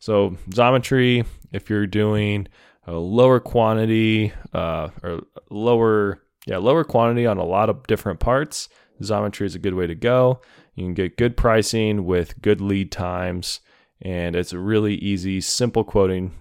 So 0.00 0.36
Xometry, 0.50 1.24
if 1.52 1.70
you're 1.70 1.86
doing 1.86 2.48
a 2.86 2.92
lower 2.92 3.40
quantity 3.40 4.32
uh, 4.52 4.88
or 5.02 5.22
lower 5.50 6.22
yeah 6.46 6.58
lower 6.58 6.84
quantity 6.84 7.26
on 7.26 7.38
a 7.38 7.44
lot 7.44 7.70
of 7.70 7.86
different 7.86 8.20
parts, 8.20 8.68
Xometry 9.00 9.46
is 9.46 9.54
a 9.54 9.60
good 9.60 9.74
way 9.74 9.86
to 9.86 9.94
go. 9.94 10.40
You 10.74 10.84
can 10.84 10.94
get 10.94 11.16
good 11.16 11.36
pricing 11.36 12.04
with 12.04 12.40
good 12.42 12.60
lead 12.60 12.90
times, 12.90 13.60
and 14.02 14.34
it's 14.36 14.52
a 14.52 14.58
really 14.58 14.94
easy, 14.96 15.40
simple 15.40 15.84
quoting 15.84 16.32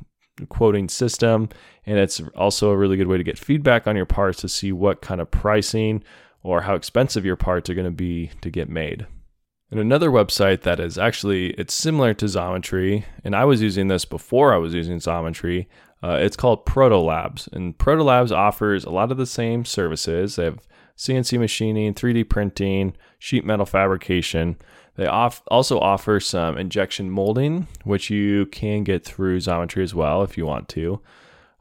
quoting 0.50 0.90
system 0.90 1.48
and 1.86 1.98
it's 1.98 2.22
also 2.36 2.70
a 2.70 2.78
really 2.78 2.98
good 2.98 3.08
way 3.08 3.18
to 3.18 3.24
get 3.24 3.38
feedback 3.38 3.88
on 3.88 3.96
your 3.96 4.06
parts 4.06 4.42
to 4.42 4.50
see 4.50 4.72
what 4.72 5.02
kind 5.02 5.22
of 5.22 5.32
pricing 5.32 6.04
or 6.42 6.62
how 6.62 6.76
expensive 6.76 7.26
your 7.26 7.36
parts 7.36 7.70
are 7.70 7.74
going 7.74 7.86
to 7.86 7.92
be 7.92 8.32
to 8.42 8.50
get 8.50 8.70
made. 8.70 9.06
And 9.72 9.80
another 9.80 10.10
website 10.10 10.62
that 10.62 10.80
is 10.80 10.98
actually 10.98 11.52
it's 11.52 11.74
similar 11.74 12.14
to 12.16 12.26
Xometry, 12.26 13.06
and 13.24 13.36
I 13.36 13.46
was 13.46 13.62
using 13.62 13.88
this 13.88 14.06
before 14.06 14.54
I 14.54 14.58
was 14.58 14.74
using 14.74 15.00
Xometry. 15.00 15.66
Uh, 16.04 16.18
it's 16.20 16.36
called 16.36 16.66
Protolabs, 16.66 17.52
and 17.54 17.78
Protolabs 17.78 18.36
offers 18.36 18.84
a 18.84 18.90
lot 18.90 19.10
of 19.10 19.18
the 19.18 19.26
same 19.26 19.64
services. 19.64 20.36
They 20.36 20.44
have 20.44 20.60
CNC 20.98 21.40
machining, 21.40 21.94
3D 21.94 22.28
printing, 22.28 22.94
sheet 23.20 23.46
metal 23.46 23.66
fabrication. 23.66 24.58
They 24.96 25.08
off- 25.08 25.42
also 25.48 25.80
offer 25.80 26.20
some 26.20 26.58
injection 26.58 27.10
molding, 27.10 27.68
which 27.86 28.10
you 28.10 28.48
can 28.48 28.84
get 28.84 29.06
through 29.06 29.40
Xometry 29.40 29.82
as 29.82 29.96
well 29.96 30.24
if 30.24 30.38
you 30.38 30.46
want 30.46 30.68
to. 30.70 31.02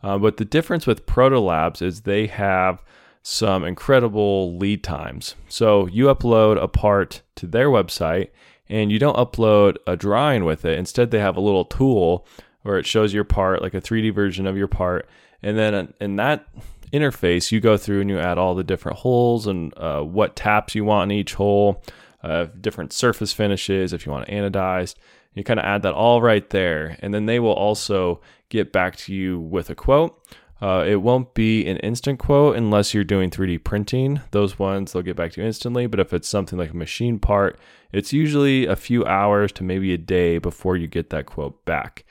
Uh, 0.02 0.18
but 0.18 0.36
the 0.38 0.44
difference 0.44 0.86
with 0.86 1.06
Protolabs 1.06 1.80
is 1.80 2.00
they 2.00 2.26
have 2.26 2.82
some 3.22 3.64
incredible 3.64 4.56
lead 4.58 4.82
times. 4.82 5.36
So 5.48 5.86
you 5.86 6.06
upload 6.06 6.60
a 6.60 6.66
part 6.66 7.22
to 7.36 7.46
their 7.46 7.68
website 7.68 8.30
and 8.68 8.90
you 8.90 8.98
don't 8.98 9.16
upload 9.16 9.76
a 9.86 9.96
drawing 9.96 10.44
with 10.44 10.64
it. 10.64 10.76
Instead, 10.76 11.12
they 11.12 11.20
have 11.20 11.36
a 11.36 11.40
little 11.40 11.64
tool 11.64 12.26
where 12.62 12.78
it 12.78 12.86
shows 12.86 13.12
your 13.12 13.24
part, 13.24 13.62
like 13.62 13.74
a 13.74 13.80
3D 13.80 14.14
version 14.14 14.46
of 14.46 14.56
your 14.56 14.68
part. 14.68 15.08
And 15.42 15.58
then 15.58 15.92
in 16.00 16.16
that 16.16 16.46
interface, 16.92 17.50
you 17.50 17.60
go 17.60 17.76
through 17.76 18.00
and 18.00 18.10
you 18.10 18.18
add 18.18 18.38
all 18.38 18.54
the 18.54 18.64
different 18.64 18.98
holes 18.98 19.46
and 19.46 19.76
uh, 19.76 20.02
what 20.02 20.36
taps 20.36 20.74
you 20.74 20.84
want 20.84 21.10
in 21.10 21.18
each 21.18 21.34
hole, 21.34 21.82
uh, 22.22 22.46
different 22.60 22.92
surface 22.92 23.32
finishes 23.32 23.92
if 23.92 24.06
you 24.06 24.12
want 24.12 24.28
anodized. 24.28 24.94
You 25.34 25.42
kind 25.42 25.58
of 25.58 25.64
add 25.64 25.82
that 25.82 25.94
all 25.94 26.20
right 26.20 26.48
there, 26.50 26.98
and 27.00 27.14
then 27.14 27.24
they 27.24 27.40
will 27.40 27.54
also 27.54 28.20
get 28.50 28.70
back 28.70 28.96
to 28.96 29.14
you 29.14 29.40
with 29.40 29.70
a 29.70 29.74
quote. 29.74 30.22
Uh, 30.60 30.84
it 30.86 31.02
won't 31.02 31.34
be 31.34 31.66
an 31.66 31.76
instant 31.78 32.20
quote 32.20 32.54
unless 32.54 32.94
you're 32.94 33.02
doing 33.02 33.30
3D 33.30 33.64
printing. 33.64 34.20
Those 34.30 34.60
ones 34.60 34.92
they'll 34.92 35.02
get 35.02 35.16
back 35.16 35.32
to 35.32 35.40
you 35.40 35.46
instantly. 35.46 35.86
But 35.88 35.98
if 35.98 36.12
it's 36.12 36.28
something 36.28 36.56
like 36.56 36.70
a 36.70 36.76
machine 36.76 37.18
part, 37.18 37.58
it's 37.92 38.12
usually 38.12 38.66
a 38.66 38.76
few 38.76 39.04
hours 39.04 39.50
to 39.52 39.64
maybe 39.64 39.92
a 39.92 39.98
day 39.98 40.38
before 40.38 40.76
you 40.76 40.86
get 40.86 41.10
that 41.10 41.26
quote 41.26 41.64
back. 41.64 42.04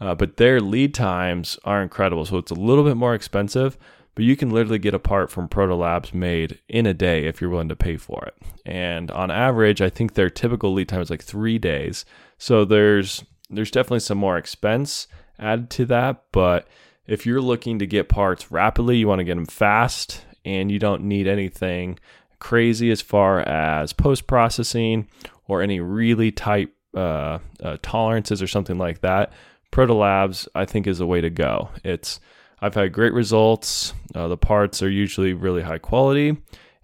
Uh, 0.00 0.14
but 0.14 0.36
their 0.36 0.60
lead 0.60 0.94
times 0.94 1.58
are 1.64 1.82
incredible. 1.82 2.24
So 2.24 2.38
it's 2.38 2.50
a 2.50 2.54
little 2.54 2.84
bit 2.84 2.96
more 2.96 3.14
expensive, 3.14 3.76
but 4.14 4.24
you 4.24 4.36
can 4.36 4.50
literally 4.50 4.78
get 4.78 4.94
a 4.94 4.98
part 4.98 5.30
from 5.30 5.48
Proto 5.48 5.74
Labs 5.74 6.14
made 6.14 6.58
in 6.68 6.86
a 6.86 6.94
day 6.94 7.26
if 7.26 7.40
you're 7.40 7.50
willing 7.50 7.68
to 7.68 7.76
pay 7.76 7.96
for 7.96 8.24
it. 8.24 8.34
And 8.64 9.10
on 9.10 9.30
average, 9.30 9.80
I 9.80 9.90
think 9.90 10.14
their 10.14 10.30
typical 10.30 10.72
lead 10.72 10.88
time 10.88 11.02
is 11.02 11.10
like 11.10 11.22
three 11.22 11.58
days. 11.58 12.04
So 12.38 12.64
there's 12.64 13.24
there's 13.50 13.70
definitely 13.70 14.00
some 14.00 14.18
more 14.18 14.38
expense 14.38 15.08
added 15.38 15.70
to 15.70 15.84
that, 15.86 16.24
but 16.32 16.68
if 17.06 17.26
you're 17.26 17.40
looking 17.40 17.80
to 17.80 17.86
get 17.86 18.08
parts 18.08 18.52
rapidly, 18.52 18.98
you 18.98 19.08
want 19.08 19.18
to 19.18 19.24
get 19.24 19.34
them 19.34 19.46
fast, 19.46 20.24
and 20.44 20.70
you 20.70 20.78
don't 20.78 21.02
need 21.02 21.26
anything 21.26 21.98
crazy 22.38 22.90
as 22.90 23.02
far 23.02 23.40
as 23.40 23.92
post 23.92 24.26
processing 24.26 25.08
or 25.46 25.60
any 25.60 25.80
really 25.80 26.30
tight 26.30 26.70
uh, 26.94 27.38
uh, 27.62 27.76
tolerances 27.82 28.40
or 28.40 28.46
something 28.46 28.78
like 28.78 29.00
that. 29.00 29.32
Proto 29.70 29.94
Labs, 29.94 30.48
I 30.54 30.64
think, 30.64 30.86
is 30.86 30.98
the 30.98 31.06
way 31.06 31.20
to 31.20 31.30
go. 31.30 31.70
It's 31.84 32.20
I've 32.60 32.74
had 32.74 32.92
great 32.92 33.14
results. 33.14 33.94
Uh, 34.14 34.28
the 34.28 34.36
parts 34.36 34.82
are 34.82 34.90
usually 34.90 35.32
really 35.32 35.62
high 35.62 35.78
quality, 35.78 36.36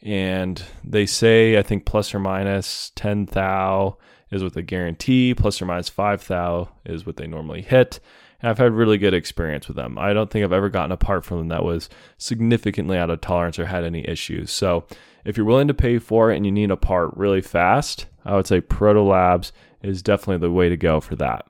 and 0.03 0.63
they 0.85 1.07
say 1.07 1.59
I 1.59 1.63
think 1.63 1.85
plus 1.85 2.15
or 2.15 2.19
minus 2.19 2.93
10 2.95 3.27
thou 3.27 3.99
is 4.31 4.43
what 4.43 4.55
they 4.55 4.63
guarantee, 4.63 5.35
plus 5.35 5.61
or 5.61 5.67
minus 5.67 5.89
5 5.89 6.27
thou 6.29 6.71
is 6.85 7.07
what 7.07 7.17
they 7.17 7.27
normally 7.27 7.63
hit. 7.63 8.01
And 8.41 8.51
I've 8.51 8.59
had 8.59 8.73
really 8.73 8.99
good 8.99 9.15
experience 9.15 9.67
with 9.67 9.77
them. 9.77 9.99
I 9.99 10.13
don't 10.13 10.31
think 10.31 10.45
I've 10.45 10.53
ever 10.53 10.69
gotten 10.69 10.93
a 10.93 10.97
part 10.97 11.25
from 11.25 11.39
them 11.39 11.49
that 11.49 11.65
was 11.65 11.89
significantly 12.19 12.99
out 12.99 13.11
of 13.11 13.21
tolerance 13.21 13.59
or 13.59 13.67
had 13.67 13.85
any 13.85 14.07
issues. 14.07 14.51
So 14.51 14.87
if 15.25 15.37
you're 15.37 15.47
willing 15.47 15.69
to 15.69 15.75
pay 15.75 15.99
for 15.99 16.31
it 16.31 16.37
and 16.37 16.45
you 16.45 16.53
need 16.53 16.71
a 16.71 16.77
part 16.77 17.17
really 17.17 17.41
fast, 17.41 18.07
I 18.25 18.37
would 18.37 18.47
say 18.47 18.61
Proto 18.61 19.03
Labs 19.03 19.53
is 19.83 20.03
definitely 20.03 20.47
the 20.47 20.53
way 20.53 20.69
to 20.69 20.77
go 20.77 21.01
for 21.01 21.17
that. 21.17 21.47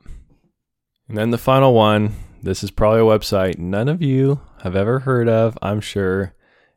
And 1.09 1.17
then 1.17 1.31
the 1.31 1.39
final 1.39 1.73
one 1.73 2.15
this 2.43 2.63
is 2.63 2.71
probably 2.71 3.01
a 3.01 3.19
website 3.19 3.59
none 3.59 3.89
of 3.89 4.01
you 4.01 4.41
have 4.63 4.77
ever 4.77 5.01
heard 5.01 5.29
of, 5.29 5.59
I'm 5.63 5.81
sure. 5.81 6.35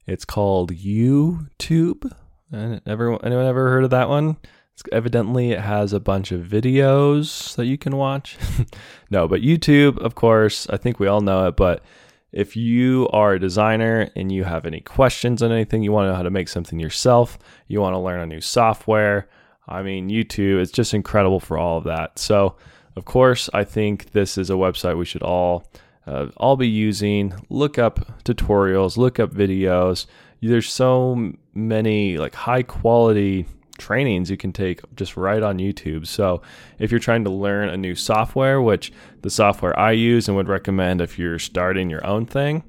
It's 0.07 0.25
called 0.25 0.73
YouTube. 0.73 2.11
And 2.51 2.81
everyone, 2.87 3.19
anyone 3.23 3.45
ever 3.45 3.69
heard 3.69 3.83
of 3.83 3.91
that 3.91 4.09
one? 4.09 4.37
It's, 4.73 4.83
evidently, 4.91 5.51
it 5.51 5.59
has 5.59 5.93
a 5.93 5.99
bunch 5.99 6.31
of 6.31 6.41
videos 6.47 7.55
that 7.55 7.67
you 7.67 7.77
can 7.77 7.97
watch. 7.97 8.37
no, 9.11 9.27
but 9.27 9.41
YouTube, 9.41 9.99
of 9.99 10.15
course, 10.15 10.67
I 10.69 10.77
think 10.77 10.99
we 10.99 11.07
all 11.07 11.21
know 11.21 11.47
it. 11.47 11.55
But 11.55 11.83
if 12.31 12.55
you 12.55 13.07
are 13.09 13.33
a 13.33 13.39
designer 13.39 14.09
and 14.15 14.31
you 14.31 14.43
have 14.45 14.65
any 14.65 14.81
questions 14.81 15.43
on 15.43 15.51
anything, 15.51 15.83
you 15.83 15.91
want 15.91 16.05
to 16.05 16.09
know 16.09 16.15
how 16.15 16.23
to 16.23 16.31
make 16.31 16.47
something 16.47 16.79
yourself, 16.79 17.37
you 17.67 17.81
want 17.81 17.93
to 17.93 17.99
learn 17.99 18.21
a 18.21 18.25
new 18.25 18.41
software, 18.41 19.29
I 19.67 19.83
mean, 19.83 20.09
YouTube, 20.09 20.59
it's 20.59 20.71
just 20.71 20.95
incredible 20.95 21.39
for 21.39 21.57
all 21.59 21.77
of 21.77 21.83
that. 21.83 22.17
So, 22.17 22.55
of 22.95 23.05
course, 23.05 23.49
I 23.53 23.63
think 23.63 24.11
this 24.11 24.37
is 24.37 24.49
a 24.49 24.53
website 24.53 24.97
we 24.97 25.05
should 25.05 25.23
all 25.23 25.65
uh, 26.07 26.27
all 26.37 26.57
be 26.57 26.67
using. 26.67 27.33
Look 27.49 27.77
up 27.77 28.23
tutorials, 28.23 28.97
look 28.97 29.19
up 29.19 29.31
videos. 29.31 30.05
There's 30.41 30.71
so 30.71 31.33
many 31.53 32.17
like 32.17 32.33
high 32.33 32.63
quality 32.63 33.45
trainings 33.77 34.29
you 34.29 34.37
can 34.37 34.51
take 34.51 34.81
just 34.95 35.17
right 35.17 35.41
on 35.41 35.57
YouTube. 35.57 36.07
So, 36.07 36.41
if 36.79 36.91
you're 36.91 36.99
trying 36.99 37.23
to 37.25 37.29
learn 37.29 37.69
a 37.69 37.77
new 37.77 37.95
software, 37.95 38.61
which 38.61 38.91
the 39.21 39.29
software 39.29 39.77
I 39.77 39.91
use 39.91 40.27
and 40.27 40.35
would 40.37 40.49
recommend 40.49 41.01
if 41.01 41.19
you're 41.19 41.39
starting 41.39 41.89
your 41.89 42.05
own 42.05 42.25
thing 42.25 42.63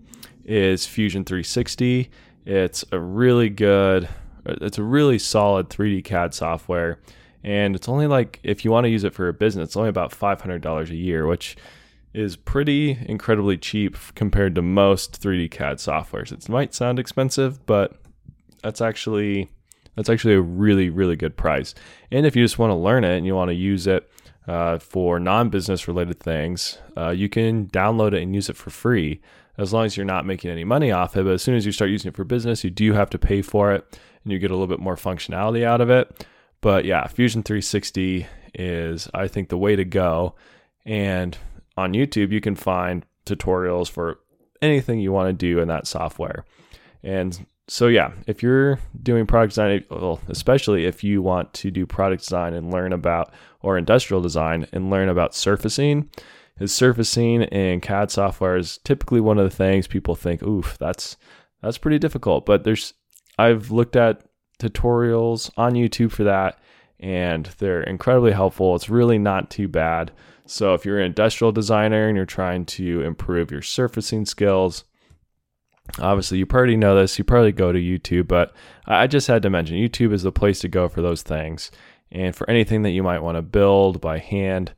is 0.45 0.87
Fusion 0.87 1.25
360. 1.25 2.11
It's 2.47 2.85
a 2.91 2.99
really 2.99 3.49
good, 3.49 4.09
it's 4.47 4.79
a 4.79 4.83
really 4.83 5.19
solid 5.19 5.69
3D 5.69 6.05
CAD 6.05 6.35
software 6.35 6.99
and 7.43 7.75
it's 7.75 7.89
only 7.89 8.07
like 8.07 8.41
if 8.43 8.65
you 8.65 8.71
want 8.71 8.85
to 8.85 8.91
use 8.91 9.05
it 9.05 9.15
for 9.15 9.29
a 9.29 9.33
business, 9.33 9.69
it's 9.69 9.77
only 9.77 9.89
about 9.89 10.13
five 10.13 10.41
hundred 10.41 10.63
dollars 10.63 10.91
a 10.91 10.97
year, 10.97 11.27
which 11.27 11.57
is 12.13 12.37
pretty 12.37 12.99
incredibly 13.07 13.57
cheap 13.57 13.97
compared 14.15 14.55
to 14.57 14.63
most 14.63 15.23
3D 15.23 15.49
CAD 15.51 15.77
softwares. 15.77 16.33
It 16.33 16.49
might 16.49 16.75
sound 16.75 16.99
expensive, 16.99 17.65
but 17.67 17.95
that's 18.63 18.81
actually 18.81 19.49
that's 19.95 20.11
actually 20.11 20.35
a 20.35 20.41
really 20.41 20.91
really 20.91 21.17
good 21.17 21.37
price. 21.37 21.75
And 22.11 22.27
if 22.27 22.37
you 22.37 22.45
just 22.45 22.59
want 22.59 22.71
to 22.71 22.75
learn 22.75 23.05
it 23.05 23.17
and 23.17 23.27
you 23.27 23.35
want 23.35 23.49
to 23.51 23.55
use 23.55 23.87
it 23.87 24.11
uh, 24.47 24.79
for 24.79 25.21
non-business 25.21 25.87
related 25.87 26.21
things, 26.21 26.79
uh, 26.97 27.11
you 27.11 27.29
can 27.29 27.67
download 27.69 28.15
it 28.15 28.23
and 28.23 28.35
use 28.35 28.49
it 28.49 28.57
for 28.57 28.71
free 28.71 29.21
as 29.59 29.73
long 29.73 29.85
as 29.85 29.97
you're 29.97 30.07
not 30.07 30.27
making 30.27 30.51
any 30.51 30.65
money 30.65 30.91
off 30.91 31.17
it. 31.17 31.25
But 31.25 31.35
as 31.35 31.43
soon 31.43 31.55
as 31.55 31.67
you 31.67 31.73
start 31.73 31.91
using 31.91 32.09
it 32.09 32.17
for 32.17 32.25
business, 32.25 32.65
you 32.65 32.71
do 32.71 32.93
have 32.95 33.11
to 33.11 33.19
pay 33.19 33.43
for 33.43 33.73
it, 33.73 33.99
and 34.25 34.33
you 34.33 34.39
get 34.39 34.51
a 34.51 34.55
little 34.55 34.67
bit 34.67 34.81
more 34.81 34.97
functionality 34.97 35.65
out 35.65 35.81
of 35.81 35.91
it. 35.91 36.27
But 36.61 36.85
yeah, 36.85 37.07
Fusion 37.07 37.43
360 37.43 38.27
is, 38.55 39.09
I 39.15 39.29
think, 39.29 39.49
the 39.49 39.59
way 39.59 39.77
to 39.77 39.85
go. 39.85 40.35
And 40.85 41.37
on 41.77 41.93
YouTube, 41.93 42.33
you 42.33 42.41
can 42.41 42.57
find 42.57 43.05
tutorials 43.25 43.91
for 43.91 44.21
anything 44.61 45.01
you 45.01 45.13
want 45.13 45.29
to 45.29 45.33
do 45.33 45.61
in 45.61 45.69
that 45.69 45.87
software. 45.87 46.45
And 47.03 47.47
so, 47.69 47.87
yeah, 47.87 48.13
if 48.27 48.43
you're 48.43 48.81
doing 49.03 49.27
product 49.27 49.53
design, 49.53 49.85
well, 49.91 50.21
especially 50.29 50.87
if 50.87 51.05
you 51.05 51.23
want 51.23 51.55
to 51.55 51.71
do 51.71 51.87
product 51.87 52.23
design 52.23 52.53
and 52.53 52.73
learn 52.73 52.93
about, 52.93 53.33
or 53.63 53.79
industrial 53.79 54.21
design 54.21 54.67
and 54.73 54.91
learn 54.91 55.09
about 55.09 55.35
surfacing, 55.35 56.11
is 56.59 56.75
surfacing 56.75 57.43
in 57.43 57.81
CAD 57.81 58.11
software 58.11 58.57
is 58.57 58.79
typically 58.85 59.21
one 59.21 59.39
of 59.39 59.45
the 59.45 59.57
things 59.57 59.87
people 59.87 60.15
think, 60.15 60.43
oof, 60.43 60.77
that's 60.79 61.17
that's 61.63 61.79
pretty 61.79 61.99
difficult. 61.99 62.45
But 62.45 62.65
there's 62.65 62.95
I've 63.39 63.71
looked 63.71 63.97
at 63.97 64.23
tutorials 64.61 65.51
on 65.57 65.73
YouTube 65.73 66.13
for 66.13 66.25
that, 66.25 66.59
and 66.99 67.47
they're 67.59 67.83
incredibly 67.83 68.33
helpful. 68.33 68.77
It's 68.77 68.91
really 68.91 69.19
not 69.19 69.51
too 69.51 69.69
bad. 69.69 70.13
So, 70.47 70.75
if 70.75 70.85
you're 70.85 70.99
an 70.99 71.07
industrial 71.07 71.53
designer 71.53 72.09
and 72.09 72.17
you're 72.17 72.27
trying 72.27 72.67
to 72.67 73.03
improve 73.03 73.51
your 73.51 73.63
surfacing 73.63 74.27
skills, 74.27 74.85
obviously 75.99 76.39
you 76.39 76.47
probably 76.47 76.77
know 76.77 76.97
this, 76.97 77.19
you 77.19 77.25
probably 77.25 77.53
go 77.53 77.73
to 77.73 77.79
YouTube, 77.79 78.29
but 78.29 78.53
I 78.87 79.07
just 79.07 79.29
had 79.29 79.43
to 79.43 79.51
mention 79.51 79.77
YouTube 79.77 80.13
is 80.13 80.23
the 80.23 80.33
place 80.33 80.61
to 80.61 80.69
go 80.69 80.89
for 80.89 81.03
those 81.03 81.23
things. 81.23 81.71
And 82.13 82.35
for 82.35 82.49
anything 82.51 82.83
that 82.83 82.91
you 82.91 83.03
might 83.03 83.23
want 83.23 83.37
to 83.37 83.43
build 83.43 84.01
by 84.01 84.19
hand, 84.19 84.73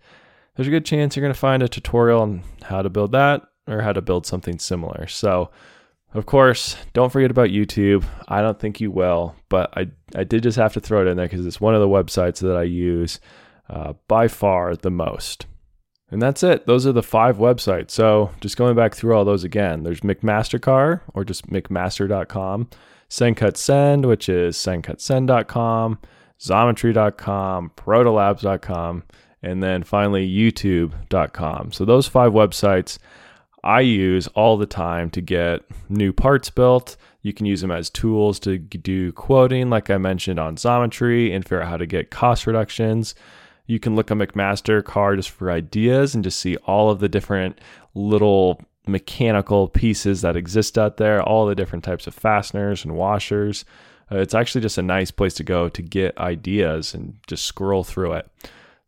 there's 0.55 0.69
a 0.69 0.73
good 0.73 0.85
chance 0.85 1.17
you're 1.17 1.25
going 1.25 1.33
to 1.33 1.39
find 1.39 1.63
a 1.63 1.69
tutorial 1.69 2.21
on 2.21 2.43
how 2.65 2.83
to 2.83 2.91
build 2.91 3.13
that 3.13 3.43
or 3.67 3.81
how 3.81 3.93
to 3.93 4.03
build 4.03 4.27
something 4.27 4.59
similar. 4.59 5.07
So, 5.07 5.51
of 6.15 6.27
course, 6.27 6.77
don't 6.93 7.11
forget 7.11 7.31
about 7.31 7.49
YouTube. 7.49 8.05
I 8.29 8.43
don't 8.43 8.59
think 8.59 8.81
you 8.81 8.91
will, 8.91 9.35
but 9.49 9.77
I, 9.77 9.89
I 10.15 10.25
did 10.25 10.43
just 10.43 10.59
have 10.59 10.75
to 10.75 10.81
throw 10.81 11.01
it 11.03 11.09
in 11.09 11.17
there 11.17 11.27
because 11.27 11.47
it's 11.47 11.61
one 11.61 11.75
of 11.75 11.81
the 11.81 11.89
websites 11.89 12.41
that 12.41 12.57
I 12.57 12.65
use 12.65 13.19
uh, 13.71 13.95
by 14.09 14.29
far 14.29 14.77
the 14.77 14.91
most. 14.91 15.47
And 16.11 16.21
that's 16.21 16.43
it. 16.43 16.67
Those 16.67 16.87
are 16.87 16.93
the 16.93 17.03
five 17.03 17.39
websites. 17.39 17.93
So 17.93 18.31
just 18.43 18.59
going 18.59 18.77
back 18.77 18.95
through 18.95 19.17
all 19.17 19.25
those 19.25 19.45
again, 19.45 19.83
there's 19.83 20.01
McMaster-Carr 20.01 21.03
or 21.15 21.25
just 21.25 21.49
McMaster.com, 21.49 22.69
SendCut 23.09 23.57
Send, 23.57 24.05
which 24.05 24.29
is 24.29 24.57
SendCutSend.com, 24.59 25.99
Xometry.com, 26.39 27.73
Protolabs.com, 27.77 29.05
and 29.43 29.63
then 29.63 29.83
finally 29.83 30.29
YouTube.com. 30.29 31.73
So 31.73 31.87
those 31.87 32.07
five 32.07 32.33
websites 32.33 32.99
I 33.65 33.81
use 33.81 34.27
all 34.29 34.57
the 34.57 34.67
time 34.67 35.11
to 35.11 35.21
get 35.21 35.63
new 35.89 36.13
parts 36.13 36.51
built. 36.51 36.97
You 37.23 37.33
can 37.33 37.47
use 37.47 37.61
them 37.61 37.71
as 37.71 37.89
tools 37.89 38.41
to 38.41 38.59
do 38.59 39.13
quoting, 39.13 39.71
like 39.71 39.89
I 39.91 39.99
mentioned 39.99 40.41
on 40.41 40.57
Xometry, 40.57 41.33
and 41.33 41.45
figure 41.45 41.63
out 41.63 41.69
how 41.69 41.77
to 41.77 41.87
get 41.87 42.11
cost 42.11 42.47
reductions. 42.47 43.15
You 43.67 43.79
can 43.79 43.95
look 43.95 44.11
at 44.11 44.17
McMaster-Carr 44.17 45.17
just 45.17 45.31
for 45.31 45.51
ideas 45.51 46.15
and 46.15 46.25
just 46.25 46.41
see 46.41 46.57
all 46.57 46.91
of 46.91 46.99
the 46.99 47.09
different 47.09 47.61
little 47.95 48.61
mechanical 48.87 49.69
pieces 49.69 50.23
that 50.23 50.35
exist 50.35 50.77
out 50.77 50.97
there, 50.97 51.23
all 51.23 51.47
the 51.47 51.55
different 51.55 51.85
types 51.85 52.09
of 52.09 52.15
fasteners 52.15 52.85
and 52.85 52.97
washers. 52.97 53.65
Uh, 54.11 54.19
it's 54.19 54.35
actually 54.35 54.61
just 54.61 54.79
a 54.79 54.83
nice 54.83 55.13
place 55.13 55.35
to 55.35 55.45
go 55.45 55.69
to 55.69 55.83
get 55.83 56.19
ideas 56.19 56.93
and 56.93 57.17
just 57.29 57.45
scroll 57.45 57.85
through 57.85 58.15
it. 58.15 58.29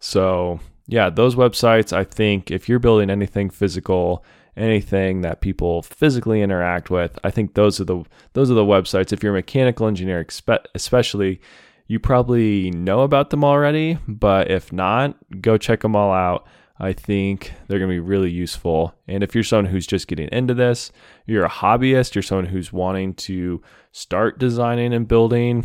So, 0.01 0.59
yeah, 0.89 1.09
those 1.11 1.37
websites, 1.37 1.93
I 1.93 2.03
think 2.03 2.51
if 2.51 2.69
you're 2.69 2.81
building 2.81 3.09
anything 3.09 3.51
physical, 3.51 4.25
anything 4.57 5.23
that 5.23 5.41
people 5.41 5.83
physically 5.83 6.43
interact 6.43 6.91
with. 6.91 7.19
I 7.25 7.31
think 7.31 7.55
those 7.55 7.81
are 7.81 7.85
the 7.85 8.05
those 8.33 8.51
are 8.51 8.55
the 8.55 8.65
websites. 8.65 9.13
If 9.13 9.23
you're 9.23 9.33
a 9.33 9.39
mechanical 9.39 9.87
engineer, 9.87 10.27
especially, 10.75 11.41
you 11.87 11.99
probably 11.99 12.71
know 12.71 13.01
about 13.01 13.31
them 13.31 13.45
already. 13.45 13.99
But 14.07 14.51
if 14.51 14.73
not, 14.73 15.17
go 15.41 15.59
check 15.59 15.81
them 15.81 15.97
all 15.97 16.13
out. 16.13 16.47
I 16.79 16.93
think 16.93 17.53
they're 17.69 17.79
going 17.79 17.91
to 17.91 17.95
be 17.95 18.01
really 18.01 18.31
useful. 18.31 18.95
And 19.07 19.23
if 19.23 19.35
you're 19.35 19.45
someone 19.45 19.67
who's 19.67 19.87
just 19.87 20.09
getting 20.09 20.29
into 20.33 20.55
this, 20.55 20.91
you're 21.25 21.45
a 21.45 21.51
hobbyist, 21.51 22.15
you're 22.15 22.23
someone 22.23 22.47
who's 22.47 22.73
wanting 22.73 23.15
to 23.15 23.63
start 23.93 24.39
designing 24.41 24.93
and 24.93 25.07
building 25.07 25.65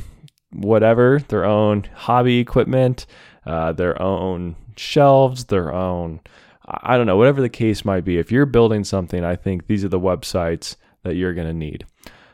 whatever, 0.52 1.20
their 1.28 1.46
own 1.46 1.86
hobby 1.94 2.40
equipment, 2.40 3.06
uh, 3.46 3.72
their 3.74 4.00
own 4.02 4.56
shelves, 4.78 5.46
their 5.46 5.74
own, 5.74 6.22
I 6.70 6.98
don't 6.98 7.08
know, 7.08 7.18
whatever 7.18 7.42
the 7.42 7.50
case 7.50 7.84
might 7.84 8.06
be. 8.06 8.18
If 8.18 8.32
you're 8.32 8.46
building 8.46 8.84
something, 8.84 9.24
I 9.24 9.36
think 9.36 9.68
these 9.68 9.84
are 9.84 9.90
the 9.90 10.00
websites 10.00 10.76
that 11.04 11.16
you're 11.16 11.34
going 11.34 11.48
to 11.48 11.54
need. 11.54 11.86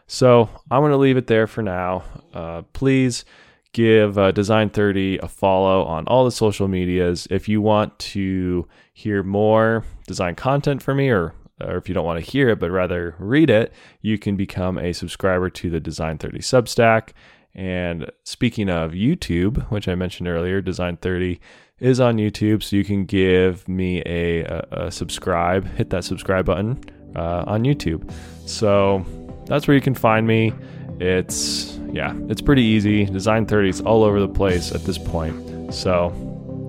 So 0.08 0.50
I'm 0.70 0.82
going 0.82 0.92
to 0.92 0.98
leave 0.98 1.18
it 1.18 1.28
there 1.28 1.48
for 1.48 1.62
now. 1.62 2.04
Uh, 2.34 2.64
please 2.74 3.26
give 3.74 4.18
uh, 4.18 4.32
Design 4.32 4.70
30 4.70 5.20
a 5.20 5.28
follow 5.28 5.84
on 5.84 6.06
all 6.08 6.26
the 6.26 6.32
social 6.32 6.68
medias. 6.68 7.28
If 7.30 7.50
you 7.50 7.62
want 7.62 7.98
to 8.00 8.68
hear 8.94 9.24
more 9.24 9.84
design 10.08 10.36
content 10.36 10.82
from 10.82 10.98
me, 10.98 11.10
or, 11.10 11.34
or 11.62 11.78
if 11.78 11.90
you 11.90 11.96
don't 11.96 12.06
want 12.06 12.24
to 12.24 12.32
hear 12.32 12.50
it, 12.50 12.60
but 12.60 12.72
rather 12.72 13.16
read 13.20 13.50
it, 13.50 13.74
you 14.02 14.18
can 14.18 14.36
become 14.36 14.78
a 14.78 14.94
subscriber 14.94 15.50
to 15.50 15.70
the 15.70 15.80
Design 15.80 16.18
30 16.18 16.40
Substack. 16.40 17.10
And 17.54 18.12
speaking 18.24 18.70
of 18.70 18.92
YouTube, 18.92 19.70
which 19.72 19.88
I 19.88 19.96
mentioned 19.96 20.28
earlier, 20.28 20.62
Design 20.62 20.98
30 20.98 21.40
is 21.80 22.00
on 22.00 22.18
YouTube, 22.18 22.64
so 22.64 22.76
you 22.76 22.84
can 22.84 23.06
give 23.06 23.68
me 23.68 24.02
a, 24.06 24.44
a, 24.44 24.68
a 24.72 24.92
subscribe, 24.92 25.68
hit 25.76 25.90
that 25.90 26.04
subscribe 26.04 26.46
button 26.46 26.82
uh, 27.16 27.44
on 27.48 27.64
YouTube. 27.64 28.12
So 28.46 29.06
that's 29.46 29.68
where 29.68 29.76
you 29.76 29.82
can 29.82 29.96
find 29.96 30.26
me. 30.26 30.54
It's 31.00 31.78
yeah, 31.96 32.14
it's 32.30 32.42
pretty 32.42 32.64
easy. 32.64 33.06
Design 33.06 33.46
30 33.46 33.70
is 33.70 33.82
all 33.82 34.04
over 34.04 34.20
the 34.20 34.28
place 34.28 34.74
at 34.74 34.84
this 34.84 34.98
point. 34.98 35.74
So, 35.74 36.12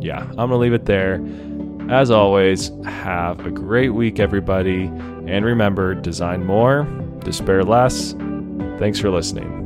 yeah, 0.01 0.23
I'm 0.39 0.51
to 0.51 0.57
leave 0.57 0.73
it 0.73 0.85
there. 0.85 1.21
As 1.91 2.13
always, 2.13 2.71
have 2.85 3.45
a 3.45 3.51
great 3.51 3.91
week, 3.91 4.21
everybody. 4.21 4.85
And 5.27 5.45
remember, 5.45 5.95
design 5.95 6.45
more, 6.45 6.85
despair 7.25 7.65
less. 7.65 8.13
Thanks 8.79 9.01
for 9.01 9.11
listening. 9.11 9.66